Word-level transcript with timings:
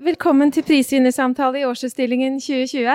Velkommen 0.00 0.48
til 0.48 0.64
prisvinnersamtale 0.64 1.60
i 1.60 1.66
årsutstillingen 1.68 2.38
2020. 2.40 2.94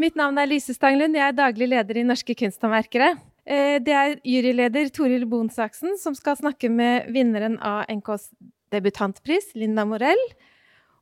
Mitt 0.00 0.14
navn 0.16 0.38
er 0.40 0.48
Lise 0.48 0.72
Stanglund, 0.72 1.12
jeg 1.12 1.28
er 1.28 1.34
daglig 1.36 1.66
leder 1.68 1.98
i 2.00 2.04
Norske 2.08 2.32
kunsthåndverkere. 2.40 3.10
Eh, 3.44 3.74
det 3.84 3.92
er 3.92 4.14
juryleder 4.24 4.88
Toril 4.88 5.26
Bonsaksen 5.28 5.98
som 6.00 6.14
skal 6.16 6.38
snakke 6.38 6.70
med 6.72 7.10
vinneren 7.12 7.58
av 7.60 7.82
NKs 7.92 8.30
debutantpris, 8.72 9.50
Linda 9.60 9.84
Morell, 9.84 10.22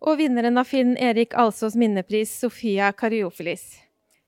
og 0.03 0.19
vinneren 0.19 0.59
av 0.59 0.67
Finn 0.67 0.96
Erik 0.98 1.37
Alsås 1.38 1.76
minnepris, 1.78 2.33
Sofia 2.40 2.88
Kariofilis. 2.90 3.69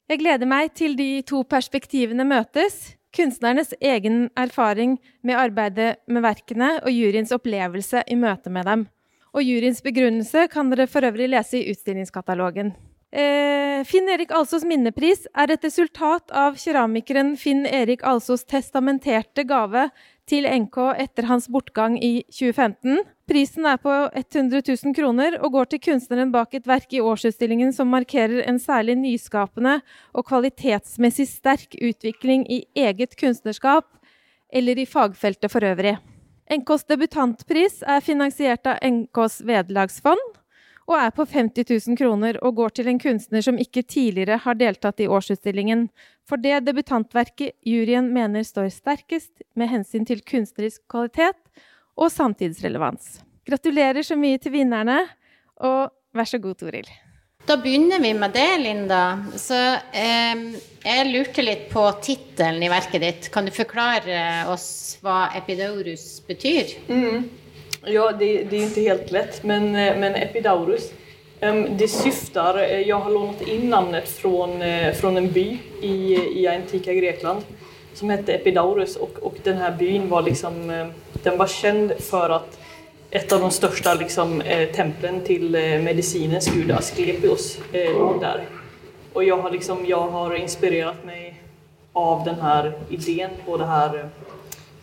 Jeg 0.07 0.21
gleder 0.23 0.47
meg 0.47 0.71
til 0.79 0.95
de 1.01 1.09
to 1.27 1.43
perspektivene 1.43 2.29
møtes. 2.31 2.93
Kunstnernes 3.11 3.75
egen 3.83 4.29
erfaring 4.39 5.01
med 5.27 5.35
arbeidet 5.35 5.97
med 6.07 6.23
verkene 6.23 6.77
og 6.79 6.95
juryens 6.95 7.35
opplevelse 7.35 8.05
i 8.07 8.21
møte 8.23 8.55
med 8.55 8.71
dem 8.71 8.87
og 9.35 9.45
juryens 9.45 9.83
begrunnelse 9.85 10.47
kan 10.53 10.71
dere 10.73 10.89
for 10.91 11.05
øvrig 11.05 11.31
lese 11.31 11.61
i 11.61 11.73
utstillingskatalogen. 11.73 12.75
Eh, 13.09 13.85
Finn 13.89 14.09
Erik 14.13 14.33
Alsås 14.37 14.67
minnepris 14.69 15.23
er 15.33 15.49
et 15.55 15.63
resultat 15.65 16.29
av 16.37 16.59
keramikeren 16.61 17.39
Finn 17.41 17.65
Erik 17.65 18.03
Alsås 18.05 18.45
testamenterte 18.45 19.47
gave 19.49 19.87
til 20.29 20.45
NK 20.45 20.77
etter 21.01 21.25
hans 21.31 21.49
bortgang 21.49 21.97
i 22.05 22.27
2015. 22.29 23.01
Prisen 23.29 23.65
er 23.69 23.81
på 23.81 23.95
100 24.13 24.61
000 24.61 24.97
kroner 24.97 25.39
og 25.41 25.57
går 25.57 25.71
til 25.73 25.83
kunstneren 25.89 26.35
bak 26.35 26.53
et 26.59 26.69
verk 26.69 26.93
i 26.93 27.01
årsutstillingen 27.01 27.73
som 27.77 27.89
markerer 27.93 28.43
en 28.45 28.61
særlig 28.61 28.99
nyskapende 29.01 29.79
og 30.13 30.29
kvalitetsmessig 30.29 31.31
sterk 31.33 31.81
utvikling 31.81 32.45
i 32.45 32.67
eget 32.77 33.17
kunstnerskap 33.17 33.89
eller 34.53 34.81
i 34.81 34.89
fagfeltet 34.89 35.53
for 35.53 35.65
øvrig. 35.65 35.97
NKs 36.49 36.87
debutantpris 36.89 37.83
er 37.85 38.01
finansiert 38.01 38.67
av 38.69 38.79
NKs 38.81 39.43
vederlagsfond 39.45 40.39
og 40.89 40.95
er 40.97 41.11
på 41.13 41.27
50 41.29 41.67
000 41.69 41.99
kroner 42.01 42.39
og 42.41 42.57
går 42.57 42.73
til 42.79 42.89
en 42.89 43.01
kunstner 43.03 43.45
som 43.45 43.59
ikke 43.61 43.85
tidligere 43.85 44.39
har 44.41 44.57
deltatt 44.57 45.03
i 45.05 45.09
årsutstillingen, 45.13 45.89
for 46.25 46.41
det 46.41 46.63
debutantverket 46.65 47.53
juryen 47.69 48.09
mener 48.15 48.47
står 48.49 48.71
sterkest 48.73 49.45
med 49.53 49.69
hensyn 49.75 50.09
til 50.09 50.25
kunstnerisk 50.25 50.81
kvalitet 50.89 51.37
og 51.99 52.09
samtidsrelevans. 52.15 53.19
Gratulerer 53.45 54.01
så 54.05 54.17
mye 54.17 54.41
til 54.41 54.57
vinnerne, 54.57 55.03
og 55.61 55.93
vær 56.17 56.29
så 56.29 56.41
god, 56.41 56.57
Toril. 56.63 56.89
Da 57.49 57.57
begynner 57.57 58.01
vi 58.01 58.15
med 58.15 58.31
det, 58.31 58.59
Linda. 58.59 59.25
Så 59.37 59.55
eh, 59.93 60.41
jeg 60.85 61.05
lurte 61.09 61.41
litt 61.43 61.71
på 61.73 61.81
tittelen 62.05 62.61
i 62.63 62.69
verket 62.69 63.01
ditt. 63.01 63.29
Kan 63.33 63.49
du 63.49 63.53
forklare 63.57 64.19
oss 64.53 64.99
hva 65.01 65.31
epidaurus 65.39 66.05
betyr? 66.29 66.75
Mm. 66.93 67.25
Ja, 67.87 68.11
det, 68.13 68.29
det, 68.51 68.57
är 68.57 68.63
inte 68.63 68.85
helt 68.85 69.11
lätt, 69.11 69.43
men, 69.43 69.73
men 69.73 70.15
epidaurus 70.15 70.91
um, 71.41 71.65
det 71.79 71.89
syftar, 71.89 72.59
jag 72.85 73.01
har 73.01 73.11
lånat 73.11 73.41
in 73.41 73.71
namnet 73.71 74.09
från, 74.09 74.61
från 75.01 75.17
en 75.17 75.33
by 75.33 75.59
i, 75.83 76.19
i 76.35 76.47
antika 76.47 76.93
Grekland 76.93 77.43
som 77.95 78.11
hette 78.11 78.33
Epidaurus 78.33 78.97
och, 78.97 79.19
och 79.23 79.35
den 79.43 79.57
här 79.57 80.07
var 80.07 80.23
liksom, 80.23 80.69
den 81.23 81.39
var 81.39 81.47
känd 81.47 81.93
för 81.93 82.31
att 82.31 82.59
ett 83.11 83.33
av 83.33 83.41
de 83.41 83.51
største 83.51 83.95
liksom, 84.03 84.39
templene 84.75 85.25
til 85.25 85.55
eh, 85.57 85.81
medicinens 85.83 86.51
gud 86.53 86.71
Asklepios 86.77 87.57
der. 87.73 88.45
Og 89.15 89.25
jeg 89.25 89.37
har, 89.43 89.51
liksom, 89.51 89.85
jeg 89.89 90.17
har 90.17 90.35
inspirert 90.37 91.05
meg 91.09 91.39
av 91.99 92.25
denne 92.27 92.75
ideen 92.91 93.31
på 93.47 93.57
det 93.59 93.69
her 93.69 93.97
eh, 94.03 94.27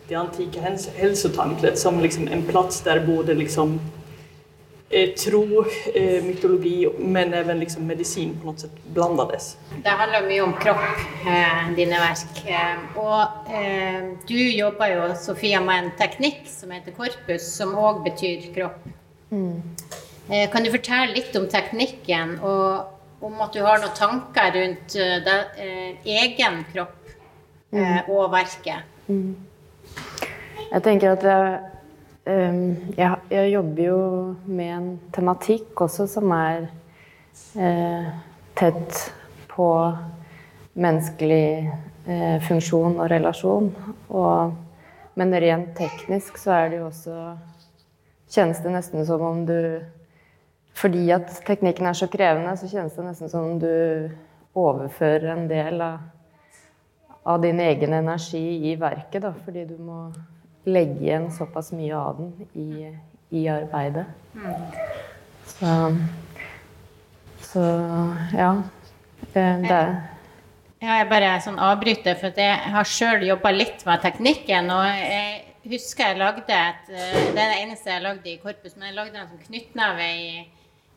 det 0.08 0.14
antika 0.14 0.60
helsetempelet 0.94 1.78
som 1.78 2.00
liksom 2.00 2.28
en 2.28 2.42
plass 2.46 2.80
der 2.86 3.00
både 3.06 3.34
liksom 3.34 3.72
eh, 3.74 4.05
tro, 5.16 5.64
eh, 5.94 6.24
mytologi, 6.24 6.88
men 6.98 7.34
även 7.34 7.60
liksom 7.60 7.86
medicin 7.86 8.38
på 8.40 8.46
något 8.46 8.60
sätt 8.60 8.70
blandades. 8.92 9.56
Det 9.82 9.88
handler 9.88 10.28
mye 10.28 10.42
om 10.42 10.52
kropp, 10.52 10.76
eh, 11.26 11.74
dine 11.76 11.98
verk. 11.98 12.46
Eh, 12.46 12.98
og 12.98 13.22
eh, 13.50 14.14
du 14.28 14.50
jobber 14.50 14.86
jo, 14.86 15.14
Sofia, 15.14 15.60
med 15.60 15.84
en 15.84 15.90
teknikk 15.98 16.46
som 16.46 16.70
heter 16.70 16.92
korpus, 16.92 17.48
som 17.56 17.74
òg 17.74 18.04
betyr 18.04 18.54
kropp. 18.54 18.86
Mm. 19.30 19.62
Eh, 20.30 20.50
kan 20.50 20.62
du 20.62 20.70
fortelle 20.70 21.14
litt 21.14 21.36
om 21.36 21.48
teknikken, 21.48 22.38
og 22.42 23.26
om 23.26 23.40
at 23.40 23.52
du 23.52 23.62
har 23.66 23.82
noen 23.82 23.96
tanker 23.96 24.54
rundt 24.54 24.94
det, 25.26 25.38
egen 26.04 26.62
kropp 26.72 27.10
mm. 27.72 28.06
og 28.08 28.30
verket? 28.30 28.86
Mm. 29.08 29.34
Jeg 30.70 30.82
tenker 30.82 31.16
at 31.16 31.22
jeg 31.26 31.75
jeg, 32.26 33.16
jeg, 33.30 33.50
jobber 33.52 33.82
jo 33.84 33.98
med 34.50 34.70
en 34.74 34.86
tematikk 35.14 35.80
også 35.86 36.08
som 36.10 36.32
er 36.34 36.64
eh, 37.54 38.08
tett 38.58 38.98
på 39.52 39.68
menneskelig 40.74 41.50
eh, 42.10 42.38
funksjon 42.48 42.98
og 42.98 43.10
relasjon. 43.12 43.70
Og, 44.10 44.56
men 45.14 45.38
rent 45.46 45.76
teknisk 45.78 46.40
så 46.42 46.56
er 46.58 46.72
det 46.72 46.82
jo 46.82 46.88
også 46.90 47.20
Kjennes 48.26 48.58
det 48.58 48.72
nesten 48.74 49.04
som 49.06 49.22
om 49.22 49.44
du 49.46 49.78
Fordi 50.74 51.04
at 51.14 51.30
teknikken 51.46 51.86
er 51.86 51.94
så 51.94 52.08
krevende, 52.10 52.56
så 52.58 52.66
kjennes 52.66 52.96
det 52.98 53.04
nesten 53.06 53.30
som 53.30 53.52
om 53.52 53.60
du 53.62 54.10
overfører 54.58 55.30
en 55.30 55.46
del 55.48 55.78
av, 55.80 56.02
av 57.22 57.38
din 57.40 57.62
egen 57.62 57.94
energi 57.96 58.72
i 58.72 58.74
verket, 58.80 59.22
da, 59.22 59.30
fordi 59.46 59.62
du 59.70 59.78
må 59.80 60.10
legge 60.66 61.04
igjen 61.04 61.30
såpass 61.34 61.72
mye 61.76 61.96
av 61.96 62.18
den 62.18 62.48
i, 62.58 62.90
i 63.38 63.46
arbeidet. 63.50 64.06
Så, 65.46 65.72
så, 67.46 67.64
ja. 68.34 68.50
Det, 69.32 69.42
er 69.42 69.94
ja, 70.80 70.98
jeg 71.00 71.08
bare 71.10 71.36
sånn 71.44 71.60
avbryter, 71.62 72.18
for 72.20 72.36
jeg 72.36 72.72
har 72.74 72.88
sjøl 72.88 73.24
jobba 73.26 73.52
litt 73.54 73.86
med 73.88 74.02
teknikken. 74.04 74.68
Og 74.74 74.84
jeg 74.90 75.72
husker 75.72 76.12
jeg 76.12 76.20
lagde 76.20 76.44
et 76.44 76.90
Det 76.90 77.06
er 77.32 77.32
det 77.38 77.62
eneste 77.62 77.90
jeg 77.94 78.04
lagde 78.04 78.30
i 78.30 78.36
korpus, 78.42 78.76
men 78.76 78.90
jeg 78.90 78.98
lagde 78.98 79.22
en 79.22 79.30
sånn 79.30 79.46
knyttneve 79.48 80.12
i 80.12 80.28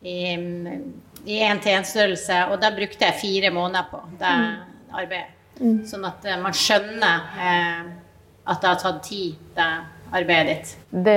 i 0.00 1.36
én-til-én-størrelse, 1.44 2.46
og 2.48 2.60
da 2.62 2.70
brukte 2.72 3.04
jeg 3.04 3.20
fire 3.20 3.50
måneder 3.52 3.88
på 3.90 4.00
det 4.20 4.30
mm. 4.40 4.54
arbeidet. 4.96 5.34
Mm. 5.60 5.80
Sånn 5.84 6.06
at 6.08 6.24
man 6.40 6.56
skjønner 6.56 7.26
eh, 7.36 7.90
at 8.44 8.60
det 8.60 8.68
har 8.68 8.78
tatt 8.80 9.02
tid, 9.04 9.40
det 9.54 9.70
arbeidet 10.10 10.56
ditt? 10.56 10.74
Det, 10.90 11.16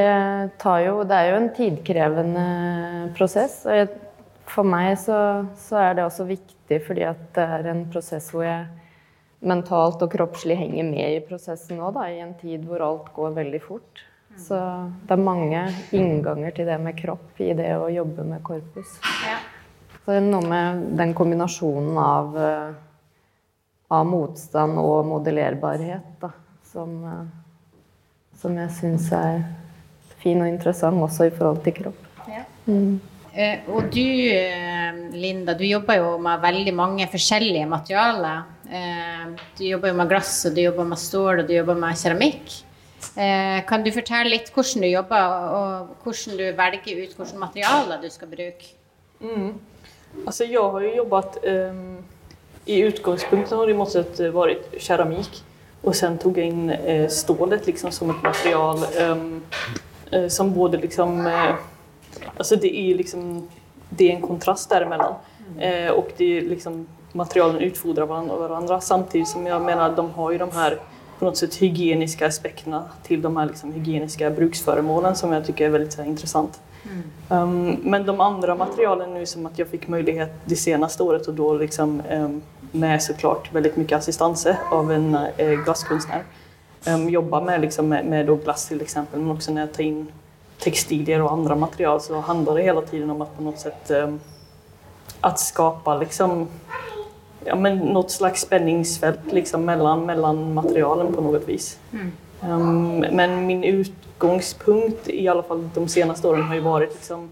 jo, 0.85 0.95
det 1.07 1.17
er 1.17 1.31
jo 1.31 1.39
en 1.39 1.51
tidkrevende 1.56 2.45
prosess. 3.17 3.63
og 3.66 3.97
For 4.50 4.67
meg 4.67 4.95
så, 5.01 5.17
så, 5.57 5.79
er 5.81 5.97
det 5.97 6.07
også 6.07 6.28
viktig 6.29 6.81
fordi 6.85 7.06
at 7.07 7.28
det 7.35 7.45
er 7.57 7.69
en 7.73 7.85
prosess 7.91 8.31
hvor 8.34 8.45
jeg 8.47 8.66
mentalt 9.44 10.01
og 10.03 10.11
kroppslig 10.13 10.56
henger 10.56 10.88
med 10.88 11.17
i 11.17 11.23
prosessen 11.25 11.79
nå, 11.79 11.91
da, 11.95 12.07
i 12.07 12.22
en 12.23 12.35
tid 12.39 12.63
hvor 12.67 12.84
alt 12.85 13.09
går 13.16 13.35
veldig 13.35 13.63
fort. 13.63 14.05
Så 14.40 14.57
det 15.05 15.13
er 15.13 15.22
mange 15.22 15.66
innganger 15.94 16.55
til 16.55 16.66
det 16.66 16.79
med 16.81 16.97
kropp 16.97 17.41
i 17.44 17.51
det 17.57 17.69
å 17.78 17.91
jobbe 17.94 18.25
med 18.25 18.41
korpus. 18.45 18.95
Ja. 19.28 19.38
Så 20.03 20.16
noe 20.23 20.41
med 20.50 20.88
den 20.97 21.13
kombinasjonen 21.16 22.00
av, 22.01 22.34
eh, 22.41 22.72
av 23.94 24.07
motstand 24.09 24.79
og 24.81 25.05
modellerbarhet. 25.11 26.07
da 26.19 26.31
som, 26.73 26.94
eh, 27.06 27.25
som 28.41 28.57
jeg 28.57 28.75
syns 28.79 29.09
er 29.16 29.44
fin 30.23 30.41
og 30.41 30.50
interessant 30.50 31.01
også 31.03 31.29
i 31.29 31.34
forhold 31.35 31.61
til 31.66 31.75
kropp. 31.81 32.06
Ja. 32.29 32.45
Mm. 32.66 33.00
Uh, 33.34 33.69
og 33.73 33.88
du, 33.89 34.03
eh, 34.29 34.97
Linda, 35.17 35.56
du 35.57 35.63
jobber 35.66 35.97
jo 35.97 36.17
med 36.22 36.41
veldig 36.41 36.73
mange 36.78 37.07
forskjellige 37.09 37.69
materialer. 37.69 38.50
Du 39.57 39.63
jobber 39.67 39.91
jo 39.91 39.95
med 40.00 40.09
glass, 40.09 40.31
og 40.47 40.56
du 40.56 40.61
jobber 40.63 40.85
med 40.88 40.97
stål, 40.97 41.41
og 41.41 41.50
du 41.50 41.51
jobber 41.53 41.75
med 41.78 41.97
keramikk. 42.00 42.53
Kan 43.69 43.84
du 43.85 43.91
fortelle 43.94 44.31
litt 44.31 44.50
hvordan 44.50 44.81
du 44.81 44.88
jobber, 44.88 45.34
og 45.57 45.91
hvordan 46.01 46.40
du 46.40 46.45
velger 46.57 47.03
ut 47.03 47.13
hvilke 47.19 47.41
materialer 47.41 48.01
du 48.01 48.07
skal 48.09 48.31
bruke? 48.31 48.72
Mm. 49.22 49.51
Altså, 50.25 50.47
jeg 50.47 50.64
har 50.73 50.87
jo 50.87 50.96
jobbet 51.03 51.37
um, 51.43 51.97
I 52.66 52.79
utgangspunktet 52.87 53.53
har 53.58 53.70
det 53.70 53.78
måttet 53.78 54.23
være 54.34 54.58
keramikk. 54.79 55.43
Och 55.84 55.96
sen 55.96 56.18
tog 56.18 56.38
jag 56.38 56.46
in 56.46 56.70
eh, 56.70 57.08
stålet 57.08 57.68
liksom 57.68 57.91
som 57.91 58.09
ett 58.09 58.24
material 58.24 58.78
ehm, 58.97 59.41
eh, 60.12 60.28
som 60.28 60.53
både 60.53 60.78
liksom... 60.78 61.28
Eh, 61.28 61.56
alltså 62.38 62.56
det 62.56 62.78
är 62.78 62.96
liksom... 62.96 63.47
Det 63.90 64.12
är 64.12 64.16
en 64.16 64.22
kontrast 64.22 64.70
däremellan. 64.70 65.14
Eh, 65.59 65.91
och 65.91 66.12
det 66.18 66.38
är 66.38 66.41
liksom, 66.41 66.88
materialen 67.12 67.62
utfodrar 67.62 68.06
varandra 68.06 68.82
samtidigt 68.82 69.28
som 69.28 69.47
jag 69.47 69.62
menar 69.62 69.96
de 69.96 70.12
har 70.12 70.32
ju 70.32 70.38
de 70.38 70.52
här 70.52 70.80
på 71.20 71.26
något 71.26 71.38
sätt 71.38 71.56
hygieniska 71.56 72.28
aspekterna 72.28 72.84
till 73.03 73.22
de 73.22 73.38
här 73.38 73.46
liksom, 73.46 73.72
hygieniska 73.74 74.30
bruksföremålen 74.30 75.16
som 75.16 75.32
jag 75.32 75.46
tycker 75.46 75.66
är 75.66 75.70
väldigt 75.70 75.97
här, 75.97 76.06
intressant. 76.06 76.62
Mm. 76.84 77.41
Um, 77.41 77.78
men 77.84 78.06
de 78.06 78.22
andra 78.22 78.56
materialen 78.56 79.14
nu 79.14 79.26
som 79.26 79.46
att 79.46 79.59
jag 79.59 79.68
fick 79.68 79.88
möjlighet 79.88 80.34
det 80.46 80.56
senaste 80.56 81.03
året 81.03 81.28
och 81.28 81.34
då 81.34 81.53
liksom 81.53 82.02
um, 82.12 82.41
med 82.73 83.03
såklart 83.03 83.53
väldigt 83.53 83.75
mycket 83.75 83.97
assistanse 83.97 84.58
av 84.72 84.91
en 84.91 85.17
eh, 85.37 85.52
glasskonstnär. 85.52 86.23
Um, 86.87 87.09
jobba 87.09 87.41
med, 87.41 87.61
liksom, 87.61 87.90
med, 87.90 88.05
med 88.05 88.43
glass 88.43 88.67
till 88.67 88.81
exempel, 88.81 89.20
men 89.20 89.31
också 89.31 89.52
när 89.52 89.61
jag 89.61 89.73
tar 89.73 89.84
in 89.84 90.08
textilier 90.59 91.22
och 91.22 91.31
andra 91.31 91.55
material 91.55 92.02
så 92.02 92.20
handlar 92.20 92.55
det 92.55 92.61
hela 92.61 92.81
tiden 92.81 93.09
om 93.09 93.22
att 93.22 93.37
på 93.37 93.43
något 93.43 93.59
sätt 93.59 93.91
um, 93.91 94.20
att 95.22 95.40
skapa 95.40 95.97
liksom, 95.97 96.47
ja, 97.46 97.55
men 97.55 97.78
något 97.78 98.11
slags 98.11 98.41
spänningsfält 98.41 99.31
liksom, 99.31 99.66
mellan, 99.66 100.05
mellan 100.05 100.53
materialen 100.53 101.14
på 101.14 101.22
något 101.22 101.49
vis. 101.49 101.79
Mm. 101.91 102.11
Um, 102.41 102.99
men 102.99 103.46
min 103.46 103.64
utgångspunkt 103.64 105.09
i 105.09 105.28
alla 105.28 105.43
fall 105.43 105.70
de 105.73 105.87
senaste 105.87 106.28
åren 106.28 106.43
har 106.43 106.55
ju 106.55 106.61
varit 106.61 106.93
liksom, 106.93 107.29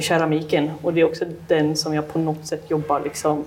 keramiken 0.00 0.70
och 0.82 0.94
det 0.94 1.00
är 1.00 1.04
också 1.04 1.24
den 1.48 1.76
som 1.76 1.94
jag 1.94 2.12
på 2.12 2.18
något 2.18 2.46
sätt 2.46 2.70
jobbar 2.70 3.00
liksom, 3.00 3.44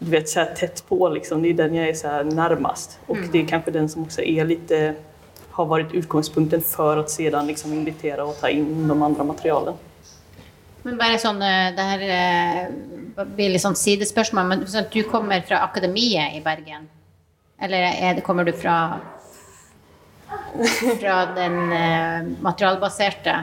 du 0.00 0.10
vet, 0.10 0.28
så 0.28 0.44
tätt 0.56 0.88
på. 0.88 1.08
Liksom. 1.08 1.42
Det 1.42 1.48
är 1.48 1.54
den 1.54 1.74
jag 1.74 1.88
är 1.88 1.94
så 1.94 2.22
närmast. 2.22 2.98
Och 3.06 3.16
mm. 3.16 3.28
det 3.32 3.42
är 3.42 3.46
kanske 3.46 3.70
den 3.70 3.88
som 3.88 4.02
också 4.02 4.22
är 4.22 4.44
lite, 4.44 4.94
har 5.50 5.64
varit 5.64 5.92
utgångspunkten 5.92 6.60
för 6.60 6.96
att 6.96 7.10
sedan 7.10 7.46
liksom 7.46 7.72
invitera 7.72 8.24
och 8.24 8.40
ta 8.40 8.48
in 8.48 8.88
de 8.88 9.02
andra 9.02 9.24
materialen. 9.24 9.74
Men 10.82 10.96
bare 10.96 11.18
sånn, 11.20 11.42
eh, 11.44 11.74
det 11.76 11.84
her 11.84 12.02
eh, 12.08 13.24
blir 13.36 13.52
litt 13.52 13.60
sånn 13.60 13.76
sidespørsmål, 13.76 14.46
men 14.48 14.62
sånn 14.64 14.88
du 14.92 15.02
kommer 15.04 15.42
fra 15.44 15.58
akademiet 15.66 16.38
i 16.38 16.40
Bergen? 16.40 16.88
Eller 17.60 18.14
det, 18.14 18.24
kommer 18.24 18.44
du 18.44 18.52
fra, 18.56 18.96
fra 21.00 21.16
den 21.36 21.58
uh, 21.72 22.30
materialbaserte? 22.40 23.34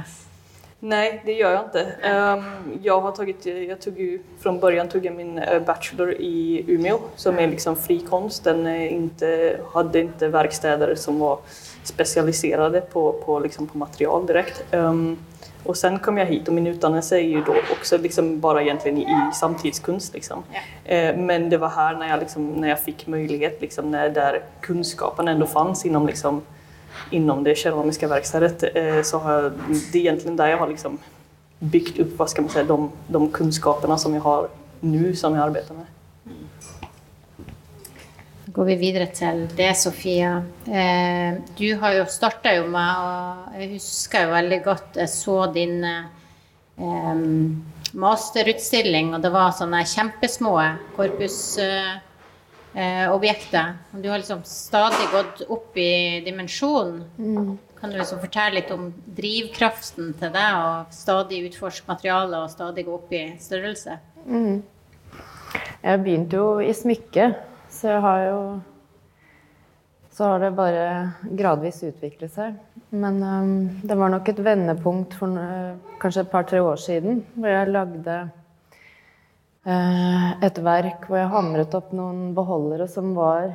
Nej, 0.79 1.21
det 1.25 1.33
gör 1.33 1.51
jag 1.51 1.63
inte. 1.65 1.79
Um, 2.03 2.79
jag, 2.83 3.01
har 3.01 3.11
tagit, 3.11 3.45
jag 3.45 3.81
tog 3.81 3.99
ju, 3.99 4.19
från 4.39 4.59
början 4.59 4.89
tog 4.89 5.05
jag 5.05 5.15
min 5.15 5.41
bachelor 5.65 6.11
i 6.11 6.65
Umeå 6.67 6.99
som 7.15 7.39
är 7.39 7.47
liksom 7.47 7.75
fri 7.75 7.99
konst. 7.99 8.43
Den 8.43 8.67
inte, 8.67 9.59
hade 9.73 9.99
inte 9.99 10.27
verkstäder 10.27 10.95
som 10.95 11.19
var 11.19 11.39
specialiserade 11.83 12.81
på, 12.81 13.13
på, 13.13 13.39
liksom 13.39 13.67
på 13.67 13.77
material 13.77 14.25
direkt. 14.25 14.73
Um, 14.73 15.17
och 15.63 15.77
sen 15.77 15.99
kom 15.99 16.17
jag 16.17 16.25
hit 16.25 16.47
och 16.47 16.53
min 16.53 16.67
utdannelse 16.67 17.17
är 17.17 17.27
ju 17.27 17.43
då 17.43 17.55
också 17.71 17.97
liksom 17.97 18.39
bara 18.39 18.61
egentligen 18.61 18.97
i, 18.97 19.31
samtidskunst. 19.33 20.13
Liksom. 20.13 20.43
Ja. 20.53 20.91
Eh, 20.91 21.17
men 21.17 21.49
det 21.49 21.57
var 21.57 21.69
här 21.69 21.95
när 21.95 22.09
jag, 22.09 22.19
liksom, 22.19 22.47
när 22.47 22.67
jag 22.67 22.79
fick 22.79 23.07
möjlighet, 23.07 23.61
liksom, 23.61 23.91
när 23.91 24.09
där 24.09 24.41
kunskapen 24.61 25.27
ändå 25.27 25.45
fanns 25.45 25.85
inom, 25.85 26.07
liksom, 26.07 26.41
inom 27.11 27.43
det 27.43 27.55
keramiska 27.55 28.07
verkstället, 28.07 28.63
eh, 28.75 29.01
så 29.03 29.17
har 29.17 29.33
jag, 29.33 29.51
det 29.91 29.97
är 29.97 30.01
egentligen 30.01 30.35
där 30.35 30.47
jag 30.47 30.57
har 30.57 30.67
liksom 30.67 30.97
byggt 31.59 31.99
upp 31.99 32.17
vad 32.17 32.29
ska 32.29 32.41
man 32.41 32.51
säga, 32.51 32.65
de, 32.65 32.91
de 33.07 33.31
kunskaperna 33.31 33.97
som 33.97 34.13
jag 34.13 34.21
har 34.21 34.47
nu 34.79 35.15
som 35.15 35.35
jag 35.35 35.43
arbetar 35.43 35.75
med. 35.75 35.85
går 38.57 38.65
vi 38.65 38.75
videre 38.75 39.05
til 39.13 39.43
det, 39.53 39.73
Sofia. 39.77 40.43
Eh, 40.65 41.37
du 41.57 41.75
har 41.77 41.93
jo 41.93 42.05
starta 42.09 42.55
jo 42.55 42.63
med 42.73 43.03
og 43.03 43.59
Jeg 43.59 43.69
husker 43.75 44.25
jo 44.25 44.31
veldig 44.33 44.59
godt 44.65 44.97
jeg 44.97 45.09
så 45.13 45.35
din 45.53 45.83
eh, 45.85 47.11
masterutstilling, 47.93 49.13
og 49.13 49.21
det 49.21 49.31
var 49.33 49.53
sånne 49.53 49.83
kjempesmå 49.85 50.55
korpusobjekter. 50.97 52.03
Eh, 52.73 53.19
du 53.91 54.09
har 54.09 54.17
liksom 54.17 54.43
stadig 54.43 55.07
gått 55.11 55.41
opp 55.49 55.77
i 55.77 56.21
dimensjon. 56.25 57.03
Mm. 57.17 57.57
Kan 57.79 57.89
du 57.89 57.97
liksom 57.97 58.19
fortelle 58.19 58.59
litt 58.59 58.71
om 58.73 58.89
drivkraften 59.17 60.13
til 60.17 60.33
det, 60.33 60.47
og 60.57 60.93
stadig 60.93 61.43
utforske 61.49 61.89
materialet 61.89 62.39
og 62.39 62.49
stadig 62.53 62.85
gå 62.85 62.95
opp 62.97 63.13
i 63.13 63.23
størrelse? 63.41 63.99
Mm. 64.25 64.63
Jeg 65.83 66.01
begynte 66.03 66.39
jo 66.39 66.47
i 66.61 66.73
smykke. 66.73 67.31
Så 67.69 67.93
jeg 67.93 68.01
har 68.01 68.23
jo 68.29 68.41
Så 70.17 70.25
har 70.25 70.39
det 70.41 70.55
bare 70.57 70.85
gradvis 71.37 71.83
utviklet 71.85 72.31
seg. 72.33 72.55
Men 72.89 73.19
um, 73.21 73.49
det 73.85 73.97
var 73.99 74.09
nok 74.09 74.29
et 74.31 74.39
vendepunkt 74.41 75.13
for 75.13 75.29
uh, 75.37 75.75
kanskje 76.01 76.23
et 76.23 76.31
par-tre 76.31 76.61
år 76.63 76.79
siden 76.81 77.19
hvor 77.35 77.51
jeg 77.51 77.69
lagde 77.69 78.15
et 79.67 80.59
verk 80.63 81.07
hvor 81.09 81.19
jeg 81.19 81.31
hamret 81.33 81.73
opp 81.75 81.89
noen 81.95 82.29
beholdere 82.37 82.85
som 82.87 83.11
var 83.17 83.49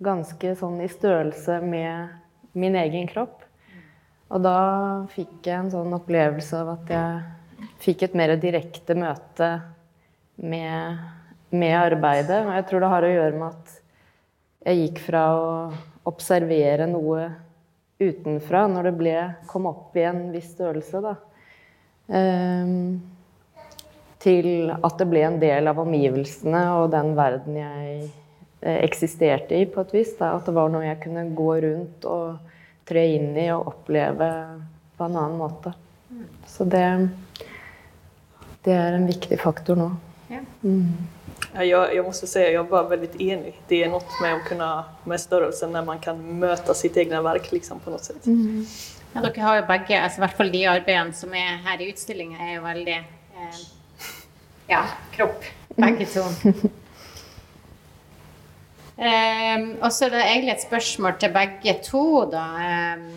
ganske 0.00 0.54
sånn 0.56 0.78
i 0.84 0.88
størrelse 0.88 1.58
med 1.64 2.56
min 2.56 2.78
egen 2.80 3.08
kropp. 3.10 3.42
Og 4.32 4.40
da 4.42 4.58
fikk 5.12 5.44
jeg 5.44 5.58
en 5.58 5.72
sånn 5.74 5.92
opplevelse 5.96 6.62
av 6.62 6.72
at 6.78 6.94
jeg 6.94 7.68
fikk 7.84 8.06
et 8.06 8.16
mer 8.16 8.34
direkte 8.40 8.96
møte 8.98 9.50
med 10.40 11.04
med 11.50 11.76
arbeidet. 11.78 12.44
Og 12.46 12.54
jeg 12.54 12.66
tror 12.68 12.82
det 12.82 12.92
har 12.92 13.06
å 13.06 13.12
gjøre 13.12 13.40
med 13.40 13.48
at 13.52 13.74
jeg 14.66 14.80
gikk 14.82 15.02
fra 15.06 15.24
å 15.36 15.50
observere 16.06 16.88
noe 16.90 17.28
utenfra 18.02 18.66
når 18.70 18.90
det 18.90 18.94
ble, 18.98 19.16
kom 19.48 19.68
opp 19.70 19.96
i 19.96 20.04
en 20.06 20.26
viss 20.34 20.50
størrelse, 20.52 21.00
da, 21.00 21.14
um, 22.12 22.98
til 24.26 24.72
at 24.74 24.98
det 24.98 25.06
ble 25.10 25.22
en 25.26 25.40
del 25.42 25.70
av 25.70 25.78
omgivelsene 25.82 26.62
og 26.80 26.90
den 26.94 27.14
verden 27.18 27.58
jeg 27.60 27.96
eh, 28.60 28.80
eksisterte 28.82 29.58
i, 29.58 29.68
på 29.70 29.84
et 29.86 29.94
vis. 29.94 30.14
Da. 30.18 30.34
At 30.36 30.48
det 30.48 30.56
var 30.56 30.72
noe 30.72 30.86
jeg 30.86 31.00
kunne 31.04 31.28
gå 31.38 31.50
rundt 31.64 32.08
og 32.10 32.54
tre 32.86 33.06
inn 33.16 33.34
i 33.38 33.48
og 33.54 33.70
oppleve 33.72 34.30
på 34.96 35.06
en 35.06 35.18
annen 35.18 35.38
måte. 35.38 35.74
Så 36.46 36.64
det, 36.64 36.84
det 38.64 38.74
er 38.74 38.96
en 38.96 39.06
viktig 39.08 39.38
faktor 39.42 39.78
nå. 39.78 39.90
Ja. 40.30 40.42
Mm. 40.62 41.06
Jag, 41.52 41.94
jag, 41.94 42.04
måste 42.04 42.26
säga, 42.26 42.50
jag 42.50 42.64
var 42.64 42.88
väldigt 42.88 43.20
enig. 43.20 43.60
Det 43.68 43.84
är 43.84 43.88
något 43.88 44.20
med 44.22 44.34
att 44.34 44.44
kunna, 44.44 44.84
med 45.04 45.20
størrelsen 45.20 45.72
när 45.72 45.84
man 45.84 45.98
kan 45.98 46.38
møte 46.38 46.74
sitt 46.74 46.96
eget 46.96 47.24
verk 47.24 47.52
liksom, 47.52 47.80
på 47.80 47.90
något 47.90 48.04
sätt. 48.04 48.26
Mm. 48.26 48.66
Ja, 49.12 49.20
dere 49.20 49.40
har 49.40 49.56
jo 49.56 49.62
begge, 49.66 50.00
altså, 50.00 50.18
i 50.18 50.22
hvert 50.24 50.36
fall 50.36 50.50
de 50.52 50.66
arbeidene 50.68 51.14
som 51.16 51.32
er 51.34 51.56
her 51.64 51.80
i 51.80 51.88
utstillingen, 51.88 52.40
er 52.40 52.58
jo 52.58 52.64
veldig 52.66 52.96
eh, 52.96 53.60
ja, 54.68 54.82
kropp, 55.14 55.44
begge 55.76 56.06
to. 56.10 56.24
um, 58.96 59.66
og 59.80 59.92
så 59.92 60.06
er 60.06 60.14
det 60.14 60.24
egentlig 60.24 60.54
et 60.56 60.66
spørsmål 60.66 61.18
til 61.20 61.34
begge 61.34 61.78
to, 61.86 62.04
da. 62.32 62.46
Um, 62.96 63.08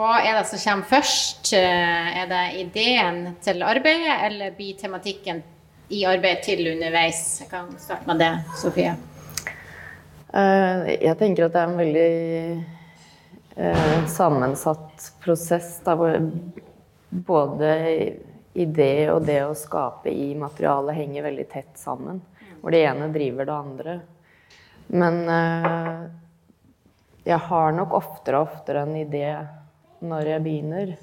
hva 0.00 0.20
er 0.24 0.38
det 0.38 0.46
som 0.48 0.60
kommer 0.62 0.88
først? 0.88 1.52
Er 1.52 2.28
det 2.30 2.44
ideen 2.62 3.34
til 3.44 3.60
arbeidet, 3.66 4.14
eller 4.30 4.54
blir 4.56 4.78
tematikken 4.80 5.42
i 5.92 6.04
arbeidet 6.08 6.46
til 6.46 6.70
underveis? 6.70 7.40
Jeg 7.42 7.50
kan 7.50 7.68
starte 7.76 8.08
med 8.08 8.22
det, 8.22 8.30
Sofie. 8.56 8.94
Eh, 10.30 10.90
jeg 11.02 11.18
tenker 11.18 11.48
at 11.48 11.56
det 11.56 11.60
er 11.60 11.72
en 11.72 11.80
veldig 11.82 12.10
eh, 13.56 13.96
sammensatt 14.08 15.10
prosess. 15.20 15.72
Da, 15.84 15.96
både 17.10 17.70
idé 18.54 19.10
og 19.12 19.22
det 19.26 19.40
å 19.46 19.56
skape 19.58 20.10
i 20.10 20.32
materialet 20.38 20.98
henger 20.98 21.28
veldig 21.28 21.46
tett 21.50 21.78
sammen. 21.78 22.20
Hvor 22.60 22.74
det 22.74 22.82
ene 22.84 23.08
driver 23.12 23.46
det 23.48 23.56
andre. 23.56 23.94
Men 24.90 25.20
eh, 25.30 26.00
jeg 27.30 27.38
har 27.46 27.72
nok 27.76 27.94
oftere 28.00 28.40
og 28.40 28.50
oftere 28.50 28.84
en 28.84 28.96
idé 28.98 29.26
når 30.00 30.32
jeg 30.32 30.44
begynner. 30.44 30.94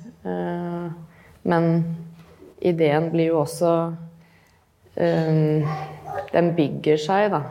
Men 1.47 1.67
ideen 2.59 3.11
blir 3.13 3.31
jo 3.31 3.41
også 3.43 3.73
um, 4.97 5.67
Den 6.33 6.51
bygger 6.57 6.99
seg 6.99 7.29
da, 7.31 7.43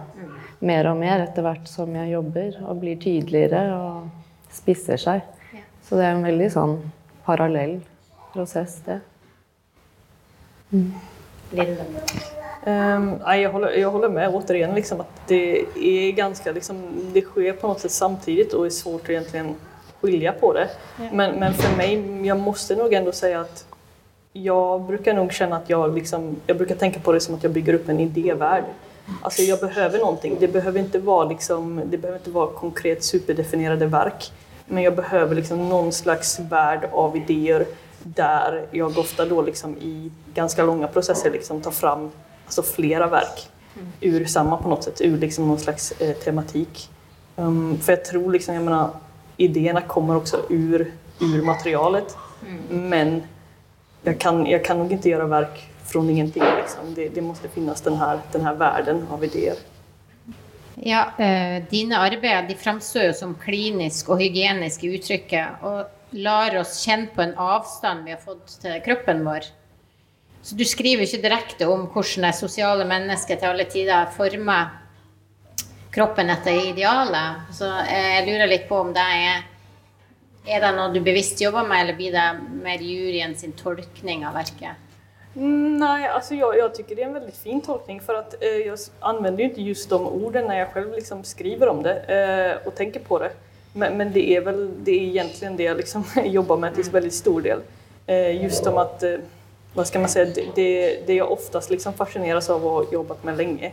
mer 0.66 0.88
og 0.90 0.98
mer 1.00 1.22
etter 1.24 1.46
hvert 1.46 1.68
som 1.70 1.94
jeg 1.94 2.12
jobber, 2.12 2.58
og 2.66 2.80
blir 2.82 2.98
tydeligere 3.00 3.62
og 3.76 4.52
spisser 4.52 5.00
seg. 5.00 5.22
Så 5.86 5.96
det 5.96 6.08
er 6.08 6.16
en 6.16 6.26
veldig 6.26 6.48
sånn 6.52 6.74
parallell 7.26 7.78
prosess, 8.34 8.80
det. 8.84 8.98
Mm. 10.72 10.92
Um, 12.66 13.20
jag, 13.26 13.52
håller, 13.52 13.70
jag 13.70 13.90
håller 13.90 14.08
med 14.08 14.34
återigen 14.34 14.74
liksom, 14.74 15.00
att 15.00 15.20
det 15.26 15.64
är 15.76 16.12
ganska, 16.12 16.52
liksom, 16.52 16.82
det 17.12 17.22
sker 17.22 17.52
på 17.52 17.68
något 17.68 17.80
sätt 17.80 17.90
samtidigt 17.90 18.52
och 18.52 18.66
är 18.66 18.70
svårt 18.70 19.02
att 19.02 19.10
egentligen 19.10 19.54
skilja 20.00 20.32
på 20.32 20.52
det. 20.52 20.68
Men, 21.12 21.34
men 21.38 21.54
för 21.54 21.76
mig, 21.76 22.26
jag 22.26 22.38
måste 22.38 22.76
nog 22.76 22.92
ändå 22.92 23.12
säga 23.12 23.40
att 23.40 23.66
jag 24.32 24.82
brukar 24.82 25.14
nog 25.14 25.32
känna 25.32 25.56
att 25.56 25.70
jag, 25.70 25.94
liksom, 25.94 26.36
jag 26.46 26.56
brukar 26.56 26.74
tänka 26.74 27.00
på 27.00 27.12
det 27.12 27.20
som 27.20 27.34
att 27.34 27.42
jag 27.42 27.52
bygger 27.52 27.74
upp 27.74 27.88
en 27.88 28.00
idévärld. 28.00 28.64
Alltså 29.22 29.42
jag 29.42 29.60
behöver 29.60 29.98
någonting. 29.98 30.36
Det 30.40 30.48
behöver 30.48 30.80
inte 30.80 30.98
vara, 30.98 31.28
liksom, 31.28 31.82
det 31.86 31.98
behöver 31.98 32.18
inte 32.18 32.30
vara 32.30 32.46
konkret 32.46 33.04
superdefinierade 33.04 33.86
verk. 33.86 34.32
Men 34.66 34.82
jag 34.82 34.96
behöver 34.96 35.34
liksom 35.34 35.68
någon 35.68 35.92
slags 35.92 36.38
värld 36.38 36.88
av 36.92 37.16
idéer 37.16 37.66
där 38.14 38.66
jag 38.70 38.98
ofta 38.98 39.24
då 39.24 39.42
liksom 39.42 39.76
i 39.76 40.10
ganska 40.34 40.62
långa 40.62 40.86
processer 40.86 41.30
liksom 41.30 41.60
tar 41.60 41.70
fram 41.70 42.10
alltså 42.46 42.62
flera 42.62 43.06
verk 43.06 43.50
ur 44.00 44.24
samma 44.24 44.56
på 44.56 44.68
något 44.68 44.84
sätt, 44.84 45.00
ur 45.00 45.18
liksom 45.18 45.48
någon 45.48 45.58
slags 45.58 45.92
eh, 45.92 46.16
tematik. 46.16 46.90
Um, 47.36 47.78
för 47.78 47.92
jag 47.92 48.04
tror 48.04 48.32
liksom, 48.32 48.54
jag 48.54 48.64
menar, 48.64 48.90
idéerna 49.36 49.80
kommer 49.80 50.16
också 50.16 50.46
ur, 50.50 50.92
ur 51.20 51.42
materialet. 51.42 52.16
Mm. 52.46 52.88
Men 52.88 53.22
jag 54.02 54.20
kan, 54.20 54.46
jag 54.46 54.64
kan 54.64 54.78
nog 54.78 54.92
inte 54.92 55.08
göra 55.08 55.26
verk 55.26 55.70
från 55.84 56.10
ingenting. 56.10 56.42
Liksom. 56.56 56.94
Det, 56.94 57.08
det, 57.08 57.20
måste 57.20 57.48
finnas 57.48 57.80
den 57.80 57.96
här, 57.96 58.20
den 58.32 58.40
här 58.40 58.54
världen 58.54 59.06
av 59.10 59.24
idéer. 59.24 59.56
Ja, 60.74 61.24
eh, 61.24 61.64
dine 61.70 61.98
arbeider 61.98 62.48
de 62.48 62.54
framstår 62.54 63.02
jo 63.02 63.12
som 63.12 63.34
klinisk 63.34 64.08
og 64.08 64.20
hygienisk 64.20 64.84
i 64.84 64.94
uttrykket. 64.94 65.62
Og 65.62 65.84
lar 66.10 66.56
oss 66.60 66.78
kjenne 66.84 67.10
på 67.14 67.22
en 67.22 67.34
avstand 67.34 68.04
vi 68.04 68.14
har 68.14 68.22
fått 68.22 68.58
til 68.62 68.78
kroppen 68.84 69.24
vår. 69.26 69.48
Så 70.42 70.54
du 70.54 70.64
skriver 70.64 71.02
ikke 71.02 71.24
direkte 71.24 71.66
om 71.66 71.88
hvordan 71.90 72.28
det 72.28 72.36
sosiale 72.38 72.86
mennesket 72.86 73.40
til 73.40 73.50
alle 73.50 73.66
tider 73.70 74.12
former 74.14 74.70
kroppen 75.94 76.30
etter 76.30 76.70
idealet. 76.70 77.50
Så 77.56 77.66
jeg 77.88 78.26
lurer 78.28 78.50
litt 78.50 78.68
på 78.68 78.78
om 78.84 78.94
det 78.94 79.10
er 79.26 79.44
Er 80.46 80.60
det 80.62 80.68
noe 80.76 80.92
du 80.94 81.00
bevisst 81.02 81.40
jobber 81.42 81.64
med, 81.66 81.80
eller 81.82 81.96
blir 81.98 82.12
det 82.14 82.26
mer 82.62 82.78
juryen 82.78 83.32
sin 83.34 83.50
tolkning 83.58 84.20
av 84.28 84.36
verket? 84.38 84.78
Nej, 85.34 86.06
alltså 86.08 86.34
jag, 86.34 86.58
jag 86.58 86.74
tycker 86.74 86.96
det 86.96 87.02
är 87.02 87.06
en 87.06 87.12
väldigt 87.12 87.36
fin 87.36 87.60
tolkning 87.60 88.00
för 88.00 88.14
att 88.14 88.42
eh, 88.42 88.48
jag 88.48 88.78
använder 89.00 89.42
ju 89.42 89.48
inte 89.48 89.62
just 89.62 89.90
de 89.90 90.06
orden 90.06 90.46
när 90.46 90.58
jag 90.58 90.72
själv 90.72 90.92
liksom 90.92 91.24
skriver 91.24 91.68
om 91.68 91.82
det 91.82 91.98
eh, 91.98 92.66
och 92.66 92.74
tänker 92.74 93.00
på 93.00 93.18
det. 93.18 93.30
Men, 93.76 93.96
men, 93.96 94.12
det 94.12 94.36
är 94.36 94.40
väl 94.40 94.70
det 94.84 94.90
är 94.90 95.02
egentligen 95.02 95.56
det 95.56 95.62
jag 95.62 95.76
liksom 95.76 96.04
jobbar 96.24 96.56
med 96.56 96.74
till 96.74 96.84
väldigt 96.84 97.14
stor 97.14 97.40
del. 97.40 97.60
Eh, 98.06 98.42
just 98.42 98.66
om 98.66 98.78
att, 98.78 99.02
eh, 99.02 99.14
vad 99.74 99.86
ska 99.86 99.98
man 99.98 100.08
säga, 100.08 100.24
det, 100.34 100.44
det, 100.54 101.06
det 101.06 101.14
jag 101.14 101.32
oftast 101.32 101.70
liksom 101.70 101.92
fascineras 101.92 102.50
av 102.50 102.66
och 102.66 102.72
har 102.72 102.86
jobbat 102.92 103.24
med 103.24 103.36
länge 103.36 103.72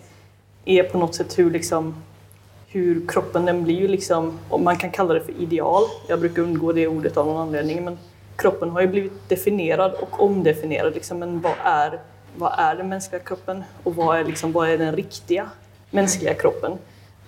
är 0.66 0.84
på 0.84 0.98
något 0.98 1.16
sätt 1.16 1.40
hur 1.40 1.52
liksom 1.52 1.96
hur 2.68 3.08
kroppen 3.08 3.46
den 3.46 3.64
blir 3.64 3.88
liksom, 3.88 4.40
man 4.60 4.78
kan 4.78 4.92
kalla 4.92 5.14
det 5.14 5.22
för 5.22 5.42
ideal. 5.42 5.84
Jag 6.08 6.20
brukar 6.20 6.42
undgå 6.42 6.72
det 6.72 6.88
ordet 6.88 7.18
av 7.18 7.26
någon 7.26 7.42
anledning 7.42 7.84
men 7.84 7.98
kroppen 8.36 8.70
har 8.70 8.82
ju 8.82 8.88
blivit 8.88 9.30
definierad 9.30 9.94
och 9.94 10.24
omdefinierad. 10.24 10.94
Liksom, 10.94 11.20
men 11.20 11.42
vad 11.42 11.54
är, 11.64 12.00
vad 12.36 12.54
är 12.58 12.76
den 12.76 12.90
mänskliga 12.90 13.22
kroppen 13.22 13.64
och 13.84 13.96
vad 13.96 14.18
är, 14.18 14.24
liksom, 14.24 14.52
vad 14.52 14.70
är 14.70 14.78
den 14.78 14.96
riktiga 14.96 15.50
mänskliga 15.90 16.34
kroppen? 16.34 16.78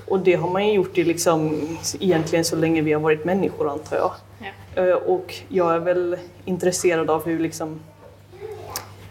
Och 0.08 0.20
det 0.20 0.34
har 0.34 0.50
man 0.50 0.68
ju 0.68 0.74
gjort 0.74 0.98
i 0.98 1.04
liksom, 1.04 1.68
egentligen 2.00 2.46
så 2.46 2.56
länge 2.56 2.82
vi 2.82 2.94
har 2.94 3.02
varit 3.02 3.26
människor 3.26 3.70
antar 3.70 3.98
jag. 3.98 4.12
Ja. 4.40 4.84
Eh, 4.84 4.94
och 4.94 5.34
jag 5.48 5.76
är 5.76 5.80
väl 5.80 6.18
intresserad 6.46 7.10
av 7.10 7.26
hur 7.26 7.40
liksom, 7.40 7.80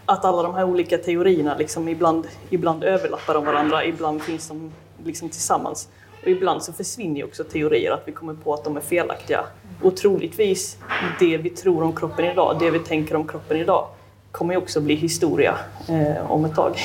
att 0.05 0.25
alla 0.25 0.43
de 0.43 0.55
här 0.55 0.63
olika 0.63 0.97
teorierna 0.97 1.57
liksom 1.57 1.87
ibland, 1.87 2.27
ibland 2.49 2.83
överlappar 2.83 3.33
de 3.33 3.45
varandra, 3.45 3.85
ibland 3.85 4.21
finns 4.21 4.47
de 4.47 4.71
liksom 5.05 5.29
tillsammans. 5.29 5.89
Och 6.21 6.27
ibland 6.27 6.63
så 6.63 6.73
försvinner 6.73 7.19
jo 7.19 7.27
också 7.27 7.43
teorier, 7.43 7.91
att 7.91 8.03
vi 8.05 8.11
kommer 8.11 8.33
på 8.33 8.53
att 8.53 8.63
de 8.63 8.77
är 8.77 8.81
felaktiga. 8.81 9.45
Och 9.81 9.97
troligtvis, 9.97 10.77
det 11.19 11.37
vi 11.37 11.49
tror 11.49 11.83
om 11.83 11.95
kroppen 11.95 12.25
idag, 12.25 12.57
det 12.59 12.71
vi 12.71 12.79
tänker 12.79 13.15
om 13.15 13.27
kroppen 13.27 13.57
idag, 13.57 13.87
kommer 14.31 14.53
ju 14.53 14.57
också 14.57 14.81
bli 14.81 14.95
historia 14.95 15.55
eh, 15.89 16.31
om 16.31 16.45
ett 16.45 16.55
tag. 16.55 16.77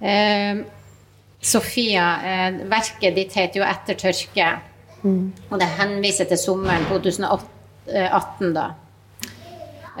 Eh, 0.00 0.64
Sofia, 1.44 2.04
eh, 2.24 2.54
verket 2.64 3.14
ditt 3.14 3.34
heter 3.36 3.60
jo 3.60 3.66
'Etter 3.66 3.98
tørke', 4.00 4.60
mm. 5.02 5.32
og 5.50 5.58
det 5.60 5.68
henviser 5.76 6.24
til 6.24 6.38
sommeren 6.40 6.86
2018. 6.88 8.54
da. 8.54 8.70